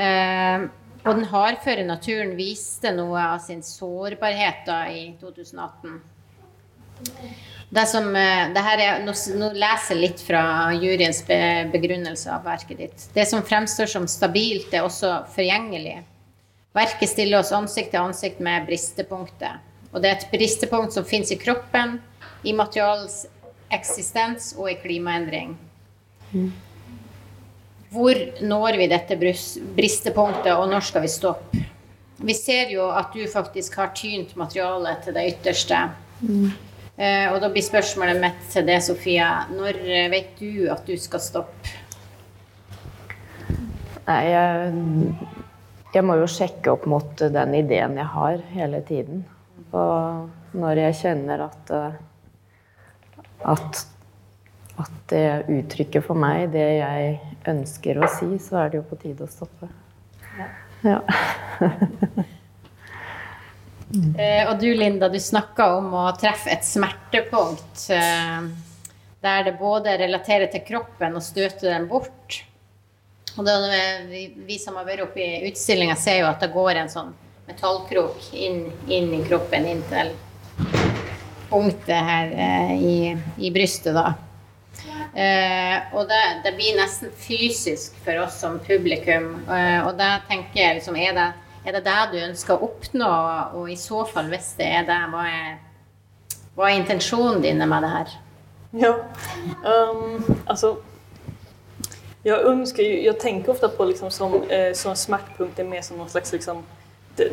Eh, 0.00 0.64
og 1.04 1.18
den 1.18 1.26
hardføre 1.28 1.84
naturen 1.84 2.32
viste 2.38 2.94
noe 2.96 3.20
av 3.20 3.42
sin 3.44 3.60
sårbarhet 3.62 4.64
da 4.64 4.86
i 4.88 5.02
2018. 5.20 6.00
Det 7.74 7.84
som, 7.88 8.08
eh, 8.16 8.48
det 8.54 8.64
er, 8.64 9.04
nå, 9.04 9.12
nå, 9.36 9.52
leser 9.52 9.98
jeg 9.98 10.00
litt 10.00 10.24
fra 10.24 10.72
juryens 10.72 11.20
begrunnelse 11.76 12.32
av 12.32 12.48
verket 12.48 12.78
ditt. 12.78 13.06
Det 13.12 13.28
som 13.28 13.44
fremstår 13.44 13.86
som 13.86 14.08
stabilt, 14.08 14.72
er 14.72 14.88
også 14.88 15.26
forgjengelig. 15.36 16.00
Verket 16.72 17.08
stiller 17.12 17.44
oss 17.44 17.52
ansikt 17.52 17.92
til 17.92 18.00
ansikt 18.00 18.40
med 18.40 18.64
bristepunktet. 18.64 19.73
Og 19.94 20.02
det 20.02 20.10
er 20.10 20.18
et 20.18 20.30
bristepunkt 20.32 20.96
som 20.96 21.06
fins 21.06 21.30
i 21.30 21.38
kroppen, 21.38 22.00
i 22.42 22.52
materialets 22.52 23.24
eksistens 23.72 24.52
og 24.58 24.68
i 24.72 24.78
klimaendring. 24.82 25.54
Hvor 27.94 28.18
når 28.42 28.78
vi 28.80 28.90
dette 28.90 29.16
bristepunktet, 29.16 30.52
og 30.56 30.66
når 30.68 30.82
skal 30.90 31.04
vi 31.04 31.12
stoppe? 31.12 31.62
Vi 32.24 32.34
ser 32.34 32.70
jo 32.74 32.88
at 32.94 33.14
du 33.14 33.22
faktisk 33.30 33.76
har 33.78 33.92
tynt 33.94 34.34
materialet 34.38 35.04
til 35.04 35.14
det 35.14 35.26
ytterste. 35.34 35.80
Mm. 36.22 36.50
Eh, 36.94 37.26
og 37.32 37.40
da 37.42 37.50
blir 37.50 37.64
spørsmålet 37.66 38.20
mitt 38.22 38.42
til 38.52 38.66
deg, 38.66 38.82
Sofia. 38.82 39.30
Når 39.50 39.78
eh, 39.82 40.10
vet 40.12 40.34
du 40.38 40.66
at 40.70 40.86
du 40.86 40.94
skal 40.98 41.22
stoppe? 41.22 41.74
Nei, 44.04 44.20
jeg, 44.30 44.74
jeg 45.94 46.06
må 46.06 46.18
jo 46.20 46.28
sjekke 46.30 46.74
opp 46.74 46.86
mot 46.90 47.24
den 47.38 47.54
ideen 47.58 47.98
jeg 47.98 48.10
har 48.14 48.42
hele 48.54 48.82
tiden. 48.86 49.24
Og 49.74 50.54
når 50.58 50.80
jeg 50.84 50.98
kjenner 51.00 51.46
at, 51.48 51.72
eh, 51.74 51.96
at, 53.54 53.80
at 54.84 54.94
det 55.10 55.26
uttrykket 55.56 56.06
for 56.06 56.18
meg 56.18 56.52
det 56.54 56.68
jeg 56.78 57.18
ønsker 57.50 58.00
å 58.00 58.10
si, 58.18 58.30
så 58.42 58.62
er 58.62 58.72
det 58.72 58.80
jo 58.80 58.86
på 58.90 59.00
tide 59.02 59.26
å 59.26 59.30
stoppe. 59.30 59.70
Ja. 60.38 60.48
ja. 60.94 61.02
Mm. 63.94 64.14
Eh, 64.18 64.48
og 64.48 64.58
du 64.58 64.72
Linda, 64.74 65.06
du 65.06 65.20
snakka 65.22 65.68
om 65.76 65.92
å 65.94 66.08
treffe 66.18 66.50
et 66.50 66.64
smertepunkt 66.66 67.84
eh, 67.94 68.46
der 69.22 69.44
det 69.46 69.52
både 69.60 69.92
relaterer 70.00 70.50
til 70.50 70.64
kroppen 70.66 71.14
og 71.14 71.22
støter 71.22 71.68
den 71.70 71.86
bort. 71.86 72.40
Og 73.36 73.46
det, 73.46 73.54
vi, 74.10 74.24
vi, 74.48 74.58
som 74.58 74.80
har 74.80 74.88
vært 74.88 75.04
oppe 75.06 75.22
i 75.22 75.44
utstillinga, 75.46 75.94
ser 76.00 76.24
jo 76.24 76.26
at 76.26 76.42
det 76.42 76.50
går 76.54 76.80
en 76.80 76.90
sånn 76.90 77.12
metallkrok 77.46 78.30
inn, 78.32 78.66
inn 78.88 79.12
i 79.14 79.24
kroppen, 79.24 79.66
inntil 79.66 80.14
punktet 81.54 81.94
her 81.94 82.32
eh, 82.32 82.72
i, 82.82 83.18
i, 83.36 83.50
brystet, 83.54 83.94
da. 83.94 84.14
Eh, 85.14 85.94
og 85.94 86.08
det, 86.10 86.22
det, 86.42 86.54
blir 86.56 86.74
nesten 86.78 87.12
fysisk 87.14 87.94
for 88.02 88.18
oss 88.24 88.40
som 88.42 88.58
publikum. 88.66 89.36
Eh, 89.46 89.80
og 89.86 89.94
da 90.00 90.16
tenker 90.28 90.60
jeg 90.60 90.80
liksom 90.80 90.98
Er 90.98 91.14
det 91.14 91.28
er 91.64 91.72
det 91.72 91.84
det 91.86 92.00
du 92.12 92.18
ønsker 92.20 92.58
å 92.58 92.66
oppnå, 92.66 93.10
og 93.56 93.70
i 93.72 93.76
så 93.80 94.02
fall, 94.04 94.26
hvis 94.28 94.50
det 94.58 94.66
er 94.80 94.82
det, 94.84 94.98
hva 95.14 95.22
er, 95.30 95.54
hva 96.58 96.66
er 96.68 96.76
intensjonen 96.76 97.40
din 97.40 97.62
med 97.64 97.86
det 97.86 97.92
her? 97.92 98.10
Ja, 98.74 98.90
um, 99.62 100.42
altså 100.44 100.76
jag 102.22 102.40
önskar 102.40 102.82
jag 102.82 103.20
tänker 103.20 103.52
ofta 103.52 103.68
på 103.68 103.84
liksom 103.84 104.10
som, 104.10 104.42
eh, 104.50 104.72
som 104.72 104.96
smärtpunkter 104.96 105.64
mer 105.64 105.82
som 105.82 105.96
någon 105.96 106.08
slags 106.08 106.32
liksom, 106.32 106.62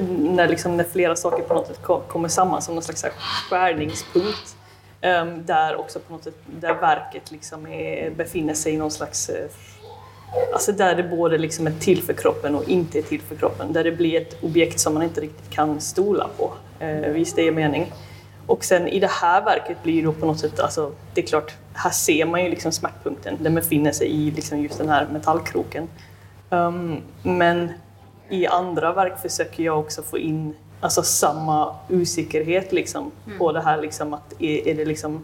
när, 0.09 0.47
liksom, 0.47 0.77
när 0.77 0.83
flera 0.83 1.15
saker 1.15 1.43
på 1.43 1.53
något 1.53 1.67
sätt 1.67 1.81
kommer 2.07 2.27
samman 2.27 2.61
som 2.61 2.75
någon 2.75 2.83
slags 2.83 3.05
skärningspunkt. 3.49 4.55
Um, 5.03 5.45
där 5.45 5.79
också 5.79 5.99
på 5.99 6.13
något 6.13 6.23
sätt, 6.23 6.35
där 6.45 6.73
verket 6.73 7.31
liksom 7.31 7.67
är, 7.67 8.09
befinner 8.09 8.53
sig 8.53 8.73
i 8.73 8.77
någon 8.77 8.91
slags 8.91 9.29
eh, 9.29 9.49
Alltså 10.53 10.71
där 10.71 10.95
det 10.95 11.03
både 11.03 11.37
liksom 11.37 11.67
är 11.67 11.71
till 11.71 12.03
för 12.03 12.13
kroppen 12.13 12.55
och 12.55 12.69
inte 12.69 12.99
är 12.99 13.01
till 13.01 13.21
för 13.21 13.35
kroppen. 13.35 13.73
Där 13.73 13.83
det 13.83 13.91
blir 13.91 14.21
ett 14.21 14.43
objekt 14.43 14.79
som 14.79 14.93
man 14.93 15.03
inte 15.03 15.21
riktigt 15.21 15.49
kan 15.49 15.81
stola 15.81 16.29
på. 16.37 16.53
Eh, 16.79 17.11
visst 17.11 17.35
det 17.35 17.47
är 17.47 17.51
mening. 17.51 17.91
Och 18.47 18.63
sen 18.63 18.87
i 18.87 18.99
det 18.99 19.11
här 19.11 19.41
verket 19.41 19.83
blir 19.83 20.05
det 20.05 20.11
på 20.11 20.25
något 20.25 20.39
sätt, 20.39 20.59
alltså, 20.59 20.91
det 21.13 21.21
är 21.21 21.25
klart, 21.25 21.53
här 21.73 21.89
ser 21.89 22.25
man 22.25 22.43
ju 22.43 22.49
liksom 22.49 22.71
smärtpunkten. 22.71 23.37
Den 23.39 23.55
befinner 23.55 23.91
sig 23.91 24.07
i 24.07 24.31
liksom 24.31 24.59
just 24.59 24.77
den 24.77 24.89
här 24.89 25.07
metallkroken. 25.11 25.87
Um, 26.49 27.01
men 27.23 27.71
i 28.31 28.47
andra 28.47 28.93
verk 28.93 29.21
försöker 29.21 29.63
jag 29.63 29.79
också 29.79 30.01
få 30.01 30.17
in 30.17 30.55
alltså, 30.79 31.03
samma 31.03 31.75
osäkerhet 31.89 32.71
liksom, 32.71 33.11
mm. 33.25 33.39
på 33.39 33.51
det 33.51 33.61
här. 33.61 33.81
Liksom, 33.81 34.13
att 34.13 34.33
är, 34.39 34.67
är 34.67 34.75
det 34.75 34.85
liksom 34.85 35.23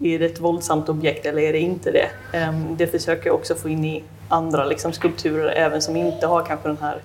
är 0.00 0.18
det 0.18 0.26
ett 0.26 0.40
våldsamt 0.40 0.88
objekt 0.88 1.26
eller 1.26 1.42
är 1.42 1.52
det 1.52 1.58
inte 1.58 1.90
det? 1.90 2.10
Um, 2.48 2.76
det 2.76 2.86
försöker 2.86 3.26
jag 3.26 3.34
också 3.34 3.54
få 3.54 3.68
in 3.68 3.84
i 3.84 4.04
andra 4.28 4.64
liksom, 4.64 4.92
skulpturer 4.92 5.52
även 5.52 5.82
som 5.82 5.96
inte 5.96 6.26
har 6.26 6.44
kanske 6.44 6.68
den 6.68 6.78
här, 6.80 6.98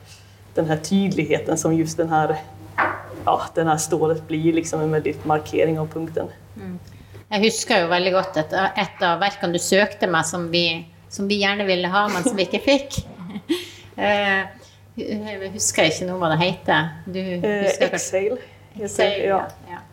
den 0.53 0.65
här 0.65 0.77
tydligheten 0.77 1.57
som 1.57 1.73
just 1.73 1.97
den 1.97 2.09
här, 2.09 2.37
ja, 3.25 3.41
den 3.55 3.67
här 3.67 3.77
stålet 3.77 4.27
blir 4.27 4.53
liksom 4.53 4.81
en 4.81 4.91
väldigt 4.91 5.25
markering 5.25 5.79
av 5.79 5.87
punkten. 5.87 6.27
Mm. 6.55 6.79
Jeg 7.29 7.39
husker 7.43 7.83
jo 7.83 7.87
veldig 7.91 8.11
godt 8.13 8.37
et, 8.41 8.53
et 8.53 9.03
av 9.05 9.19
verkene 9.21 9.53
du 9.53 9.61
søkte 9.61 10.07
meg, 10.09 10.25
som 10.25 10.47
vi, 10.49 10.63
som 11.13 11.27
vi 11.29 11.37
gjerne 11.43 11.67
ville 11.67 11.87
ha, 11.87 12.07
men 12.09 12.23
som 12.25 12.33
vi 12.37 12.47
ikke 12.47 12.61
fikk. 12.65 12.97
uh, 15.03 15.29
jeg 15.33 15.53
husker 15.53 15.89
ikke 15.89 16.09
noe 16.09 16.19
hva 16.21 16.31
det 16.33 16.39
heter. 16.43 16.89
Du 17.05 17.21
husker 17.21 17.87
uh, 17.87 17.99
Exhale. 17.99 18.41
Ja. 19.27 19.43
ja. 19.69 19.83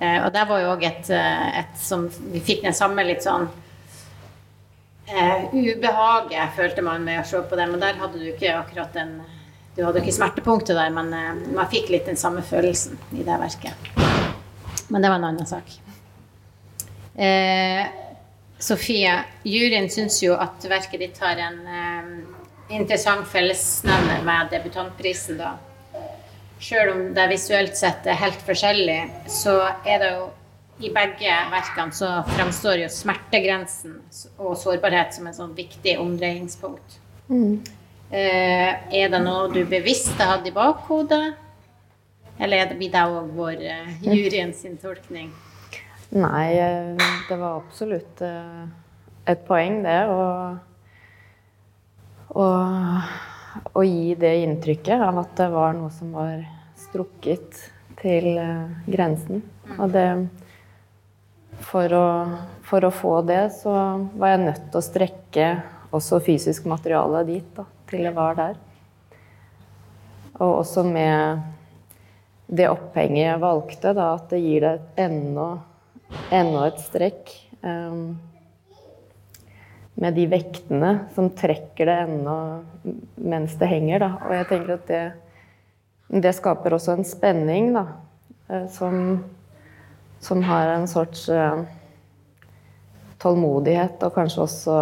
Uh, 0.00 0.18
og 0.26 0.30
der 0.34 0.46
var 0.48 0.62
jo 0.62 0.70
òg 0.74 0.86
et, 0.88 1.10
et, 1.10 1.74
som 1.78 2.06
Vi 2.32 2.40
fikk 2.44 2.64
den 2.64 2.76
samme 2.76 3.04
litt 3.04 3.26
sånn 3.26 3.50
eh, 5.14 5.54
ubehaget 5.54 6.56
følte 6.56 6.82
man 6.82 7.04
med 7.04 7.22
å 7.22 7.26
se 7.26 7.42
på 7.42 7.58
dem. 7.58 7.74
Og 7.74 7.82
der 7.82 7.98
hadde 8.00 8.18
du 8.18 8.26
ikke 8.32 8.56
akkurat 8.58 8.96
den 8.96 9.20
Du 9.76 9.84
hadde 9.86 10.00
ikke 10.02 10.12
smertepunktet 10.12 10.74
der, 10.74 10.90
men 10.90 11.12
eh, 11.14 11.42
man 11.54 11.68
fikk 11.70 11.92
litt 11.92 12.08
den 12.10 12.18
samme 12.18 12.42
følelsen 12.42 12.98
i 13.14 13.22
det 13.24 13.36
verket. 13.38 13.90
Men 14.90 15.02
det 15.02 15.12
var 15.12 15.20
en 15.20 15.28
annen 15.28 15.46
sak. 15.46 15.70
Eh, 17.14 17.84
Sofie, 18.60 19.12
juryen 19.46 19.86
syns 19.88 20.18
jo 20.24 20.34
at 20.36 20.66
verket 20.68 21.00
ditt 21.00 21.20
har 21.22 21.38
en 21.46 21.60
eh, 21.64 22.10
interessant 22.70 23.26
fellesnevner 23.28 24.22
med 24.24 24.50
debutantprisen, 24.52 25.40
da. 25.40 25.56
Sjøl 26.60 26.92
om 26.92 27.02
det 27.16 27.26
visuelt 27.30 27.76
sett 27.78 28.06
er 28.08 28.18
helt 28.20 28.40
forskjellig, 28.44 29.00
så 29.32 29.56
er 29.88 30.02
det 30.02 30.10
jo 30.12 30.28
i 30.80 30.90
begge 30.92 31.34
verkene 31.52 31.92
så 31.92 32.08
framstår 32.30 32.82
jo 32.84 32.88
smertegrensen 32.92 33.98
og 34.40 34.56
sårbarhet 34.60 35.12
som 35.16 35.28
en 35.28 35.36
sånn 35.36 35.52
viktig 35.56 35.98
omdreiningspunkt. 36.00 36.96
Mm. 37.28 37.60
Eh, 38.10 38.70
er 39.00 39.12
det 39.12 39.20
noe 39.22 39.50
du 39.52 39.60
bevisst 39.68 40.16
har 40.18 40.36
hatt 40.36 40.48
i 40.48 40.54
bakhodet? 40.54 41.34
Eller 42.40 42.62
er 42.62 42.70
det 42.70 42.78
blir 42.80 42.92
det 42.92 43.04
òg 43.04 43.34
vår 43.36 43.60
uh, 43.60 43.90
juryen 44.00 44.54
sin 44.56 44.78
tolkning? 44.80 45.28
Nei, 46.16 46.48
det 47.28 47.36
var 47.36 47.60
absolutt 47.60 48.22
et 48.24 49.44
poeng, 49.46 49.82
det. 49.84 49.98
Å 52.34 53.82
gi 53.82 54.14
det 54.18 54.36
inntrykket 54.44 55.02
av 55.02 55.18
at 55.24 55.34
det 55.38 55.48
var 55.50 55.74
noe 55.74 55.90
som 55.94 56.12
var 56.14 56.44
strukket 56.78 57.58
til 58.00 58.38
uh, 58.38 58.70
grensen. 58.86 59.42
Mm. 59.66 59.74
Og 59.80 59.90
det 59.94 60.06
for 61.60 61.92
å, 61.92 62.06
for 62.66 62.86
å, 62.86 62.92
få 62.94 63.14
det, 63.26 63.50
så 63.58 63.74
var 64.16 64.34
jeg 64.34 64.44
nødt 64.46 64.66
til 64.70 64.80
å 64.80 64.84
strekke 64.84 65.48
også 65.94 66.20
fysisk 66.24 66.68
materiale 66.70 67.24
dit, 67.28 67.46
da, 67.56 67.66
til 67.90 68.06
det 68.06 68.14
var 68.16 68.38
der. 68.38 68.58
Og 70.40 70.62
også 70.62 70.86
med 70.86 71.42
det 72.50 72.70
opphenget 72.70 73.26
jeg 73.26 73.42
valgte, 73.42 73.92
da, 73.94 74.14
at 74.16 74.32
det 74.32 74.40
gir 74.42 74.64
deg 74.64 75.02
enda, 75.04 75.48
enda 76.32 76.66
et 76.70 76.80
strekk. 76.82 77.34
Um, 77.60 78.16
med 80.00 80.16
de 80.16 80.24
vektene 80.30 80.92
som 81.14 81.28
trekker 81.36 81.88
det 81.88 81.96
ennå 82.06 82.36
mens 83.20 83.56
det 83.60 83.68
henger. 83.68 84.00
Da. 84.02 84.12
Og 84.26 84.36
jeg 84.38 84.48
tenker 84.48 84.76
at 84.78 84.86
det, 84.88 85.02
det 86.24 86.32
skaper 86.38 86.76
også 86.76 86.96
en 86.96 87.06
spenning, 87.06 87.74
da, 87.76 87.84
eh, 88.48 88.66
som 88.72 89.20
som 90.20 90.42
har 90.42 90.68
en 90.68 90.88
sorts 90.88 91.28
uh, 91.28 91.62
tålmodighet 93.18 94.02
og 94.04 94.14
kanskje 94.14 94.44
også 94.44 94.76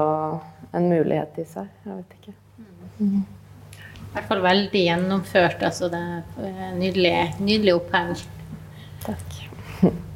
en 0.75 0.89
mulighet 0.91 1.39
i 1.39 1.47
seg. 1.47 1.71
Jeg 1.87 2.01
vet 2.01 2.17
ikke. 2.19 2.35
Mm. 2.99 3.23
I 4.09 4.11
hvert 4.17 4.29
fall 4.33 4.43
veldig 4.43 4.83
gjennomført. 4.83 5.63
Altså 5.63 5.91
det 5.93 6.03
er 6.03 6.75
nydelig, 6.79 7.15
nydelig 7.39 7.79
oppheng. 7.79 8.15
Takk. 9.07 9.41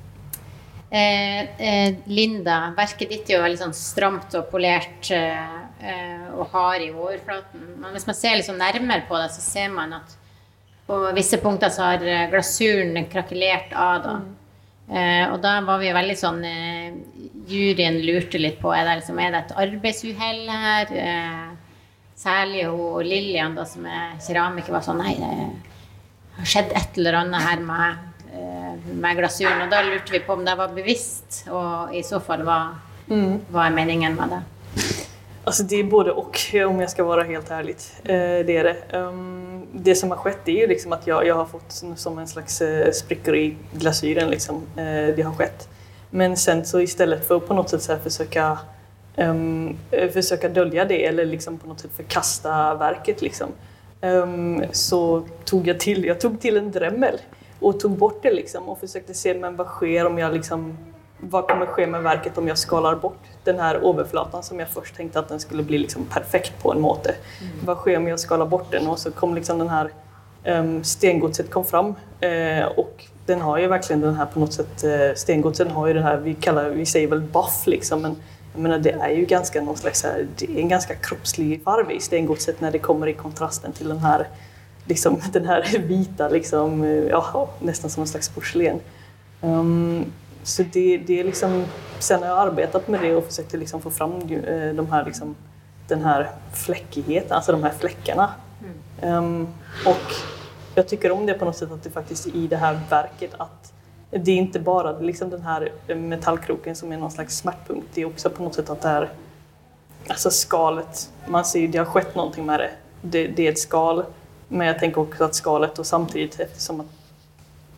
Eh, 0.93 1.41
eh, 1.57 1.95
Linda, 2.13 2.75
verket 2.77 3.09
ditt 3.09 3.31
er 3.31 3.39
jo 3.39 3.45
veldig 3.47 3.63
sånn 3.63 3.77
stramt 3.77 4.35
og 4.37 4.51
polert 4.53 5.09
eh, 5.17 6.27
og 6.37 6.51
hard 6.53 6.85
i 6.85 6.91
overflaten. 6.93 7.65
Men 7.81 7.97
hvis 7.97 8.05
man 8.09 8.19
ser 8.19 8.37
litt 8.37 8.49
sånn 8.51 8.61
nærmere 8.61 9.07
på 9.09 9.17
det, 9.17 9.31
så 9.33 9.41
ser 9.41 9.73
man 9.73 9.97
at 10.03 10.19
på 10.87 10.99
visse 11.17 11.39
punkter 11.41 11.73
så 11.73 11.93
har 11.93 12.29
glasuren 12.31 13.07
krakelert 13.09 13.73
av. 13.73 14.05
da. 14.05 14.15
Mm. 14.21 14.39
Eh, 14.93 15.25
og 15.33 15.39
da 15.41 15.55
var 15.65 15.79
vi 15.81 15.93
veldig 15.95 16.15
sånn 16.19 16.43
eh, 16.45 16.95
Juryen 17.49 18.01
lurte 18.05 18.37
litt 18.41 18.59
på 18.61 18.73
er 18.75 18.85
det, 18.85 18.99
liksom, 19.01 19.19
er 19.23 19.31
det 19.33 19.41
et 19.45 19.55
arbeidsuhell 19.65 20.43
her. 20.51 20.93
Eh, 20.93 21.85
særlig 22.19 22.67
hun 22.69 23.07
Lillian, 23.07 23.57
da, 23.57 23.65
som 23.69 23.87
er 23.89 24.19
keramiker, 24.23 24.75
var 24.75 24.85
sånn 24.85 25.01
Nei, 25.03 25.15
det 25.17 25.31
har 26.37 26.49
skjedd 26.49 26.75
et 26.77 27.01
eller 27.01 27.23
annet 27.23 27.47
her 27.47 27.65
med, 27.65 27.87
eh, 27.87 28.12
med 28.95 29.17
glasuren. 29.17 29.65
Og 29.65 29.71
da 29.71 29.83
lurte 29.87 30.15
vi 30.15 30.23
på 30.25 30.37
om 30.37 30.45
det 30.45 30.57
var 30.59 30.75
bevisst, 30.75 31.45
og 31.51 31.95
i 31.95 32.03
så 32.07 32.21
fall 32.21 32.45
hva, 32.47 32.61
mm. 33.09 33.39
hva 33.53 33.69
er 33.69 33.77
meningen 33.77 34.19
med 34.19 34.37
det. 34.37 34.43
Alltså 35.45 35.63
det 35.63 35.77
är 35.77 35.85
både 35.85 36.13
och 36.13 36.55
om 36.67 36.81
jag 36.81 36.91
ska 36.91 37.05
vara 37.05 37.23
helt 37.23 37.51
ärlig. 37.51 37.77
Eh, 38.05 38.47
det 38.47 38.57
är 38.57 38.65
det. 38.65 38.99
Um, 38.99 39.67
det 39.73 39.95
som 39.95 40.11
har 40.11 40.17
skett 40.17 40.49
är 40.49 40.53
ju 40.53 40.67
liksom 40.67 40.93
att 40.93 41.07
jag, 41.07 41.27
jag 41.27 41.35
har 41.35 41.45
fått 41.45 41.83
som 41.97 42.19
en 42.19 42.29
slags 42.29 42.61
eh, 42.61 42.91
sprickor 42.93 43.37
i 43.37 43.57
glasyren. 43.73 44.31
Liksom. 44.31 44.57
Eh, 44.77 45.15
det 45.17 45.23
har 45.23 45.35
skett. 45.35 45.69
Men 46.11 46.37
sen 46.37 46.65
så 46.65 46.81
istället 46.81 47.27
för 47.27 47.37
att 47.37 47.49
på 47.49 47.55
något 47.55 47.71
sätt 47.71 47.83
så 47.83 47.97
försöka, 47.97 48.59
um, 49.17 49.77
försöka 50.13 50.49
dölja 50.49 50.85
det 50.85 51.07
eller 51.07 51.27
liksom 51.27 51.59
på 51.59 51.69
något 51.69 51.81
sätt 51.81 51.91
förkasta 51.97 52.75
verket 52.75 53.23
liksom, 53.23 53.49
um, 54.01 54.65
så 54.73 55.23
tog 55.45 55.69
jag 55.69 55.81
till, 55.81 56.05
jag 56.05 56.21
tog 56.21 56.41
till 56.41 56.57
en 56.57 56.71
Dremel 56.71 57.19
och 57.63 57.81
tog 57.81 57.91
bort 57.91 58.19
det 58.23 58.33
liksom 58.33 58.69
och 58.69 58.79
försökte 58.79 59.15
se 59.15 59.35
men 59.35 59.57
vad 59.57 59.67
sker 59.67 60.07
om 60.07 60.19
jag 60.19 60.33
liksom 60.33 60.79
vad 61.25 61.49
kommer 61.49 61.67
ske 61.67 61.87
med 61.87 62.03
verket 62.03 62.39
om 62.39 62.49
jag 62.49 62.59
skalar 62.59 62.97
bort 62.97 63.19
den 63.45 63.59
här 63.59 63.75
överflatan 63.75 64.43
som 64.43 64.61
jag 64.61 64.69
först 64.69 64.97
tänkte 64.97 65.19
att 65.19 65.29
den 65.29 65.41
skulle 65.41 65.63
bli 65.63 65.79
liksom 65.79 66.05
perfekt 66.05 66.63
på 66.63 66.73
en 66.73 66.81
måte. 66.81 67.09
Mm. 67.11 67.67
Vad 67.67 67.77
sker 67.77 67.97
om 67.97 68.09
jag 68.09 68.21
skalar 68.21 68.47
bort 68.47 68.71
den? 68.71 68.89
Och 68.89 68.99
så 68.99 69.11
kom 69.11 69.35
liksom 69.35 69.59
den 69.59 69.69
här 69.69 69.91
um, 70.45 70.85
stengodset 70.85 71.51
kom 71.51 71.65
fram 71.65 71.87
uh, 71.87 72.65
och 72.77 73.05
den 73.27 73.41
har 73.41 73.59
ju 73.59 73.67
verkligen 73.67 74.01
den 74.01 74.15
här 74.15 74.27
på 74.27 74.41
något 74.41 74.53
sätt, 74.53 74.85
uh, 74.85 75.15
stengodset 75.15 75.69
har 75.69 75.87
ju 75.87 75.95
den 75.95 76.03
här, 76.03 76.17
vi 76.17 76.35
kallar, 76.35 76.69
vi 76.71 76.87
säger 76.87 77.09
väl 77.09 77.21
buff 77.21 77.67
liksom, 77.67 78.03
men 78.03 78.17
jag 78.53 78.63
menar, 78.63 78.79
det 78.79 78.91
är 78.91 79.11
ju 79.11 79.25
ganska 79.25 79.61
någon 79.61 79.77
slags, 79.77 80.03
här, 80.03 80.27
det 80.37 80.51
är 80.51 80.61
en 80.61 80.69
ganska 80.69 80.95
kroppslig 80.95 81.63
farv 81.65 81.91
i 81.91 82.01
stengodset 82.01 82.61
när 82.61 82.71
det 82.71 82.79
kommer 82.79 83.07
i 83.07 83.13
kontrasten 83.13 83.73
till 83.73 83.89
den 83.89 83.99
här, 83.99 84.29
liksom, 84.85 85.21
den 85.33 85.47
här 85.47 85.79
vita, 85.79 86.29
liksom, 86.29 86.85
ja, 87.11 87.49
nästan 87.61 87.91
som 87.91 88.01
en 88.01 88.07
slags 88.07 88.29
porslin. 88.29 88.81
Um, 89.41 90.13
så 90.43 90.63
det, 90.63 90.99
det 90.99 91.21
är 91.21 91.25
liksom, 91.25 91.65
sen 91.99 92.23
har 92.23 92.29
jag 92.29 92.39
arbetat 92.39 92.89
med 92.89 93.01
det 93.01 93.15
och 93.15 93.25
försökt 93.25 93.53
liksom 93.53 93.81
få 93.81 93.91
fram 93.91 94.13
eh, 94.13 94.75
de 94.75 94.91
här, 94.91 95.05
liksom, 95.05 95.37
den 95.89 96.03
här 96.05 96.31
fläckigheten, 96.53 97.33
alltså 97.33 97.53
de 97.53 97.63
här 97.63 97.73
fläckarna. 97.79 98.31
Mm. 99.01 99.17
Um, 99.17 99.49
och 99.87 100.15
jag 100.75 100.89
tycker 100.89 101.13
om 101.13 101.27
det 101.27 101.35
på 101.35 101.45
något 101.45 101.57
sätt 101.57 101.73
att 101.73 101.83
det 101.83 101.91
faktiskt 101.91 102.27
i 102.27 102.47
det 102.47 102.57
här 102.57 102.81
verket 102.91 103.35
att 103.39 103.73
det 104.11 104.31
är 104.31 104.37
inte 104.37 104.61
bara 104.61 104.99
liksom 104.99 105.31
den 105.31 105.43
här 105.43 105.73
metallkroken 105.95 106.77
som 106.77 106.93
är 106.93 106.97
någon 106.97 107.11
slags 107.11 107.37
smärtpunkt, 107.37 107.87
det 107.95 108.03
är 108.03 108.07
också 108.07 108.31
på 108.31 108.43
något 108.43 108.55
sätt 108.55 108.71
att 108.71 108.81
det 108.81 108.89
här 108.89 109.09
alltså 110.09 110.31
skalet, 110.31 111.11
man 111.27 111.45
ser 111.45 111.61
ju 111.61 111.69
det 111.69 111.79
har 111.79 111.85
skett 111.85 112.15
någonting 112.15 112.47
med 112.47 112.61
det. 112.61 112.71
det. 113.03 113.27
Det 113.29 113.47
är 113.47 113.53
ett 113.53 113.59
skal, 113.59 114.05
men 114.53 114.67
jag 114.67 114.79
tänker 114.79 115.01
också 115.01 115.25
att 115.25 115.35
skalet 115.35 115.79
och 115.79 115.87
samtidigt 115.87 116.41
eftersom 116.41 116.81
att 116.81 116.87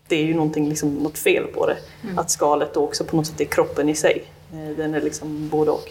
det 0.09 0.17
är 0.17 0.25
ju 0.25 0.35
någonting, 0.35 0.69
liksom, 0.69 0.95
något 0.95 1.19
fel 1.19 1.47
på 1.47 1.67
det. 1.67 1.77
Mm. 2.03 2.19
Att 2.19 2.31
skalet 2.31 2.75
då 2.75 2.85
också 2.85 3.05
på 3.05 3.17
något 3.17 3.27
sätt 3.27 3.41
är 3.41 3.45
kroppen 3.45 3.89
i 3.89 3.95
sig. 3.95 4.25
Eh, 4.53 4.77
den 4.77 4.95
är 4.95 5.01
liksom 5.01 5.49
både 5.49 5.71
och. 5.71 5.91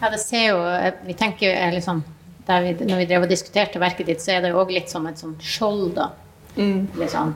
Ja, 0.00 0.10
det 0.10 0.18
ser 0.18 0.48
jo 0.48 0.66
eh, 0.66 0.94
Vi 1.06 1.14
tenker 1.14 1.46
jo 1.46 1.52
eh, 1.52 1.74
liksom 1.74 2.04
vi, 2.46 2.76
Når 2.80 2.96
vi 2.96 3.06
drev 3.06 3.22
og 3.22 3.28
diskuterte 3.28 3.80
verket 3.80 4.06
ditt, 4.06 4.22
så 4.22 4.34
er 4.34 4.42
det 4.44 4.52
jo 4.52 4.60
òg 4.60 4.72
litt 4.72 4.90
som 4.92 5.06
et 5.08 5.18
sånt 5.18 5.42
skjold, 5.42 5.94
da. 5.96 6.10
Mm. 6.56 6.86
Litt 7.00 7.12
sånn 7.12 7.32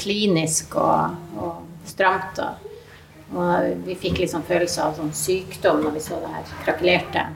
klinisk 0.00 0.76
og, 0.80 1.18
og 1.36 1.88
stramt. 1.88 2.38
Da. 2.40 2.54
Og 3.36 3.84
vi 3.84 3.98
fikk 4.00 4.22
liksom 4.22 4.46
følelse 4.48 4.86
av 4.86 4.96
sånn 4.96 5.12
sykdom 5.12 5.84
når 5.84 5.98
vi 5.98 6.04
så 6.06 6.22
det 6.22 6.32
her 6.32 6.54
krakelerte, 6.64 7.26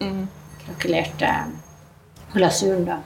mm. 0.00 0.22
krakelerte 0.64 1.34
glasuren, 2.32 2.88
da. 2.88 2.98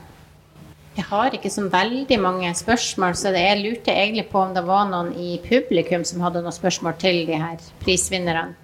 Jeg 0.97 1.05
har 1.05 1.33
ikke 1.33 1.49
så 1.49 1.63
veldig 1.71 2.19
mange 2.19 2.53
spørsmål, 2.55 3.15
så 3.15 3.29
jeg 3.29 3.61
lurte 3.61 3.91
egentlig 3.91 4.25
på 4.31 4.39
om 4.41 4.55
det 4.55 4.65
var 4.67 4.89
noen 4.89 5.13
i 5.15 5.37
publikum 5.45 6.03
som 6.03 6.21
hadde 6.25 6.41
noen 6.43 6.55
spørsmål 6.55 6.97
til 6.99 7.27
de 7.27 7.37
her 7.39 7.61
prisvinnerne. 7.83 8.55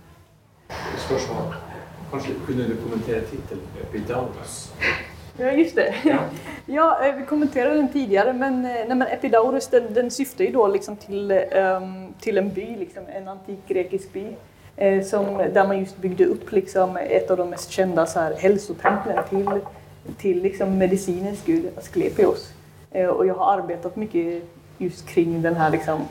Spørsmål. 1.06 1.54
Kanskje 2.12 2.34
kunne 2.46 2.70
du 2.70 2.76
kommentere 2.84 3.22
tittelen 3.30 3.64
'Epidaurus'? 3.82 4.70
Ja, 5.38 5.52
just 5.52 5.76
det. 5.76 5.94
Ja. 6.06 6.18
ja, 6.78 7.06
eh, 7.06 7.16
vi 7.16 7.26
kommenterade 7.26 7.78
den 7.78 7.90
tidligere, 7.90 8.34
men, 8.34 8.66
eh, 8.66 8.88
nej, 8.88 8.96
men 8.98 9.08
Epidaurus 9.08 9.68
den, 9.68 9.94
den 9.96 10.12
syftar 10.12 10.46
ju 10.46 10.52
då 10.52 10.68
liksom 10.68 10.96
till, 10.96 11.32
um, 11.32 12.14
till 12.22 12.38
en 12.38 12.54
by, 12.54 12.76
liksom, 12.80 13.04
en 13.18 13.28
antik 13.28 13.68
grekisk 13.68 14.14
by. 14.14 14.26
Eh, 14.78 15.04
som, 15.04 15.38
där 15.54 15.68
man 15.68 15.80
just 15.80 15.98
byggde 15.98 16.26
upp 16.26 16.52
liksom, 16.52 16.98
ett 16.98 17.32
av 17.32 17.38
de 17.38 17.50
mest 17.50 17.72
kända 17.72 18.06
så 18.06 18.20
här, 18.20 18.36
hälsotemplen 18.36 19.20
till 19.30 19.46
till 20.18 20.41
liksom 20.41 20.78
medicinens 20.78 21.39
gud 21.46 21.65
Asklepios. 21.78 22.52
Eh, 22.91 23.08
och 23.08 23.26
jag 23.26 23.36
har 23.36 23.54
arbetat 23.54 23.96
mycket 23.96 24.44
just 24.78 25.08
kring 25.08 25.41
den 25.41 25.56
här 25.56 25.70
liksom, 25.70 26.02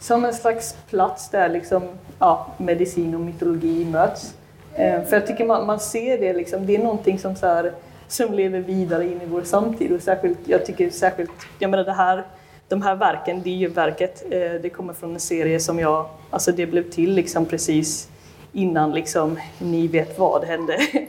som 0.00 0.24
en 0.24 0.34
slags 0.34 0.76
plats 0.90 1.30
där 1.30 1.48
liksom, 1.48 1.82
ja, 2.18 2.54
medicin 2.58 3.14
och 3.14 3.20
mytologi 3.20 3.84
möts. 3.84 4.34
Eh, 4.74 5.04
för 5.04 5.16
jag 5.16 5.26
tycker 5.26 5.46
man, 5.46 5.66
man 5.66 5.80
ser 5.80 6.18
det, 6.18 6.32
liksom, 6.32 6.66
det 6.66 6.76
är 6.76 6.82
någonting 6.82 7.18
som, 7.18 7.36
så 7.36 7.46
här, 7.46 7.72
som 8.08 8.34
lever 8.34 8.60
vidare 8.60 9.04
in 9.04 9.22
i 9.22 9.26
vår 9.26 9.42
samtid. 9.42 9.92
Och 9.92 10.02
särskilt, 10.02 10.38
jag 10.44 10.66
tycker 10.66 10.90
särskilt, 10.90 11.30
jag 11.58 11.70
menar 11.70 11.84
det 11.84 11.92
här, 11.92 12.26
de 12.68 12.82
här 12.82 12.96
verken, 12.96 13.42
det 13.42 13.50
är 13.50 13.56
ju 13.56 13.68
verket, 13.68 14.24
eh, 14.30 14.52
det 14.62 14.70
kommer 14.70 14.92
från 14.92 15.14
en 15.14 15.20
serie 15.20 15.60
som 15.60 15.78
jag, 15.78 16.06
alltså 16.30 16.52
det 16.52 16.66
blev 16.66 16.90
till 16.90 17.14
liksom 17.14 17.46
precis 17.46 18.08
innan 18.52 18.92
liksom, 18.92 19.38
ni 19.58 19.86
vet 19.86 20.18
vad 20.18 20.44
hände. 20.44 20.78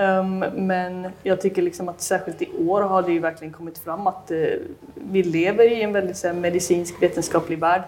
Um, 0.00 0.38
men 0.38 1.08
jag 1.22 1.40
tycker 1.40 1.62
liksom 1.62 1.88
att 1.88 2.00
särskilt 2.00 2.42
i 2.42 2.48
år 2.68 2.82
har 2.82 3.02
det 3.02 3.12
ju 3.12 3.18
verkligen 3.18 3.52
kommit 3.52 3.78
fram 3.78 4.06
att 4.06 4.30
uh, 4.30 4.46
vi 4.94 5.22
lever 5.22 5.72
i 5.72 5.82
en 5.82 5.92
väldigt 5.92 6.24
här, 6.24 6.32
medicinsk 6.32 7.02
vetenskaplig 7.02 7.58
värld. 7.58 7.82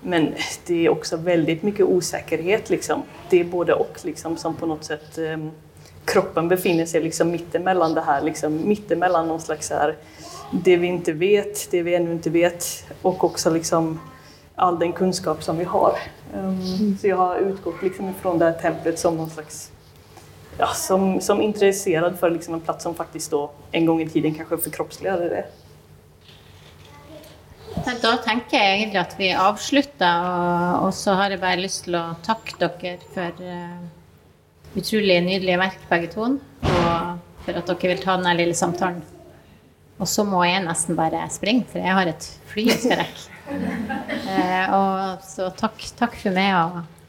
Men 0.00 0.34
det 0.66 0.86
är 0.86 0.88
också 0.88 1.16
väldigt 1.16 1.62
mycket 1.62 1.86
osäkerhet. 1.86 2.70
Liksom. 2.70 3.02
Det 3.30 3.40
är 3.40 3.44
både 3.44 3.74
och 3.74 3.98
liksom, 4.04 4.36
som 4.36 4.54
på 4.54 4.66
något 4.66 4.84
sätt 4.84 5.18
um, 5.18 5.50
kroppen 6.04 6.48
befinner 6.48 6.86
sig 6.86 7.02
liksom 7.02 7.30
mittemellan 7.30 7.94
det 7.94 8.00
här, 8.00 8.22
liksom, 8.22 8.68
mittemellan 8.68 9.28
någon 9.28 9.40
slags 9.40 9.70
här, 9.70 9.96
det 10.64 10.76
vi 10.76 10.86
inte 10.86 11.12
vet, 11.12 11.70
det 11.70 11.82
vi 11.82 11.94
ännu 11.94 12.12
inte 12.12 12.30
vet 12.30 12.64
och 13.02 13.24
också 13.24 13.50
liksom 13.50 14.00
all 14.54 14.78
den 14.78 14.92
kunskap 14.92 15.42
som 15.42 15.58
vi 15.58 15.64
har. 15.64 15.94
Um, 16.36 16.96
Så 17.00 17.08
jag 17.08 17.16
har 17.16 17.36
utgått 17.36 17.82
liksom 17.82 18.08
ifrån 18.08 18.38
det 18.38 18.44
här 18.44 18.52
templet 18.52 18.98
som 18.98 19.16
någon 19.16 19.30
slags 19.30 19.72
ja, 20.58 20.66
som, 20.66 21.20
som 21.20 21.42
intresserad 21.42 22.18
för 22.18 22.30
liksom 22.30 22.54
en 22.54 22.60
plats 22.60 22.82
som 22.82 22.94
faktiskt 22.94 23.30
då 23.30 23.50
en 23.72 23.86
gång 23.86 24.02
i 24.02 24.08
tiden 24.08 24.34
kanske 24.34 24.58
förkroppsligade 24.58 25.28
det. 25.28 25.44
Da 28.02 28.12
tenker 28.20 28.58
jeg 28.60 28.74
egentlig 28.76 29.00
at 29.00 29.14
vi 29.18 29.30
avslutter, 29.32 30.26
og, 30.28 30.86
og 30.86 30.94
så 30.94 31.14
har 31.18 31.32
jeg 31.32 31.40
bare 31.40 31.62
lyst 31.62 31.86
til 31.86 31.96
å 31.98 32.02
takke 32.22 32.58
dere 32.60 32.98
for 33.14 33.40
uh, 33.40 33.80
utrolig 34.76 35.16
nydelige 35.24 35.58
verk, 35.58 35.80
begge 35.88 36.10
to, 36.12 36.28
og 36.36 37.42
for 37.42 37.58
at 37.58 37.72
dere 37.72 37.90
vil 37.94 38.04
ta 38.04 38.18
denne 38.20 38.36
lille 38.38 38.54
samtalen. 38.54 39.00
Og 39.98 40.08
så 40.10 40.24
må 40.26 40.44
jeg 40.44 40.62
nesten 40.66 40.98
bare 40.98 41.24
springe, 41.32 41.64
for 41.72 41.80
jeg 41.82 41.96
har 41.96 42.12
et 42.12 42.28
fly 42.52 42.68
jeg 42.68 42.80
skal 42.84 43.02
rekke. 43.02 43.24
Uh, 44.28 44.64
og 44.78 45.26
så 45.26 45.48
takk, 45.56 45.82
takk 45.98 46.20
for 46.20 46.36
meg. 46.36 46.52
og 46.60 47.01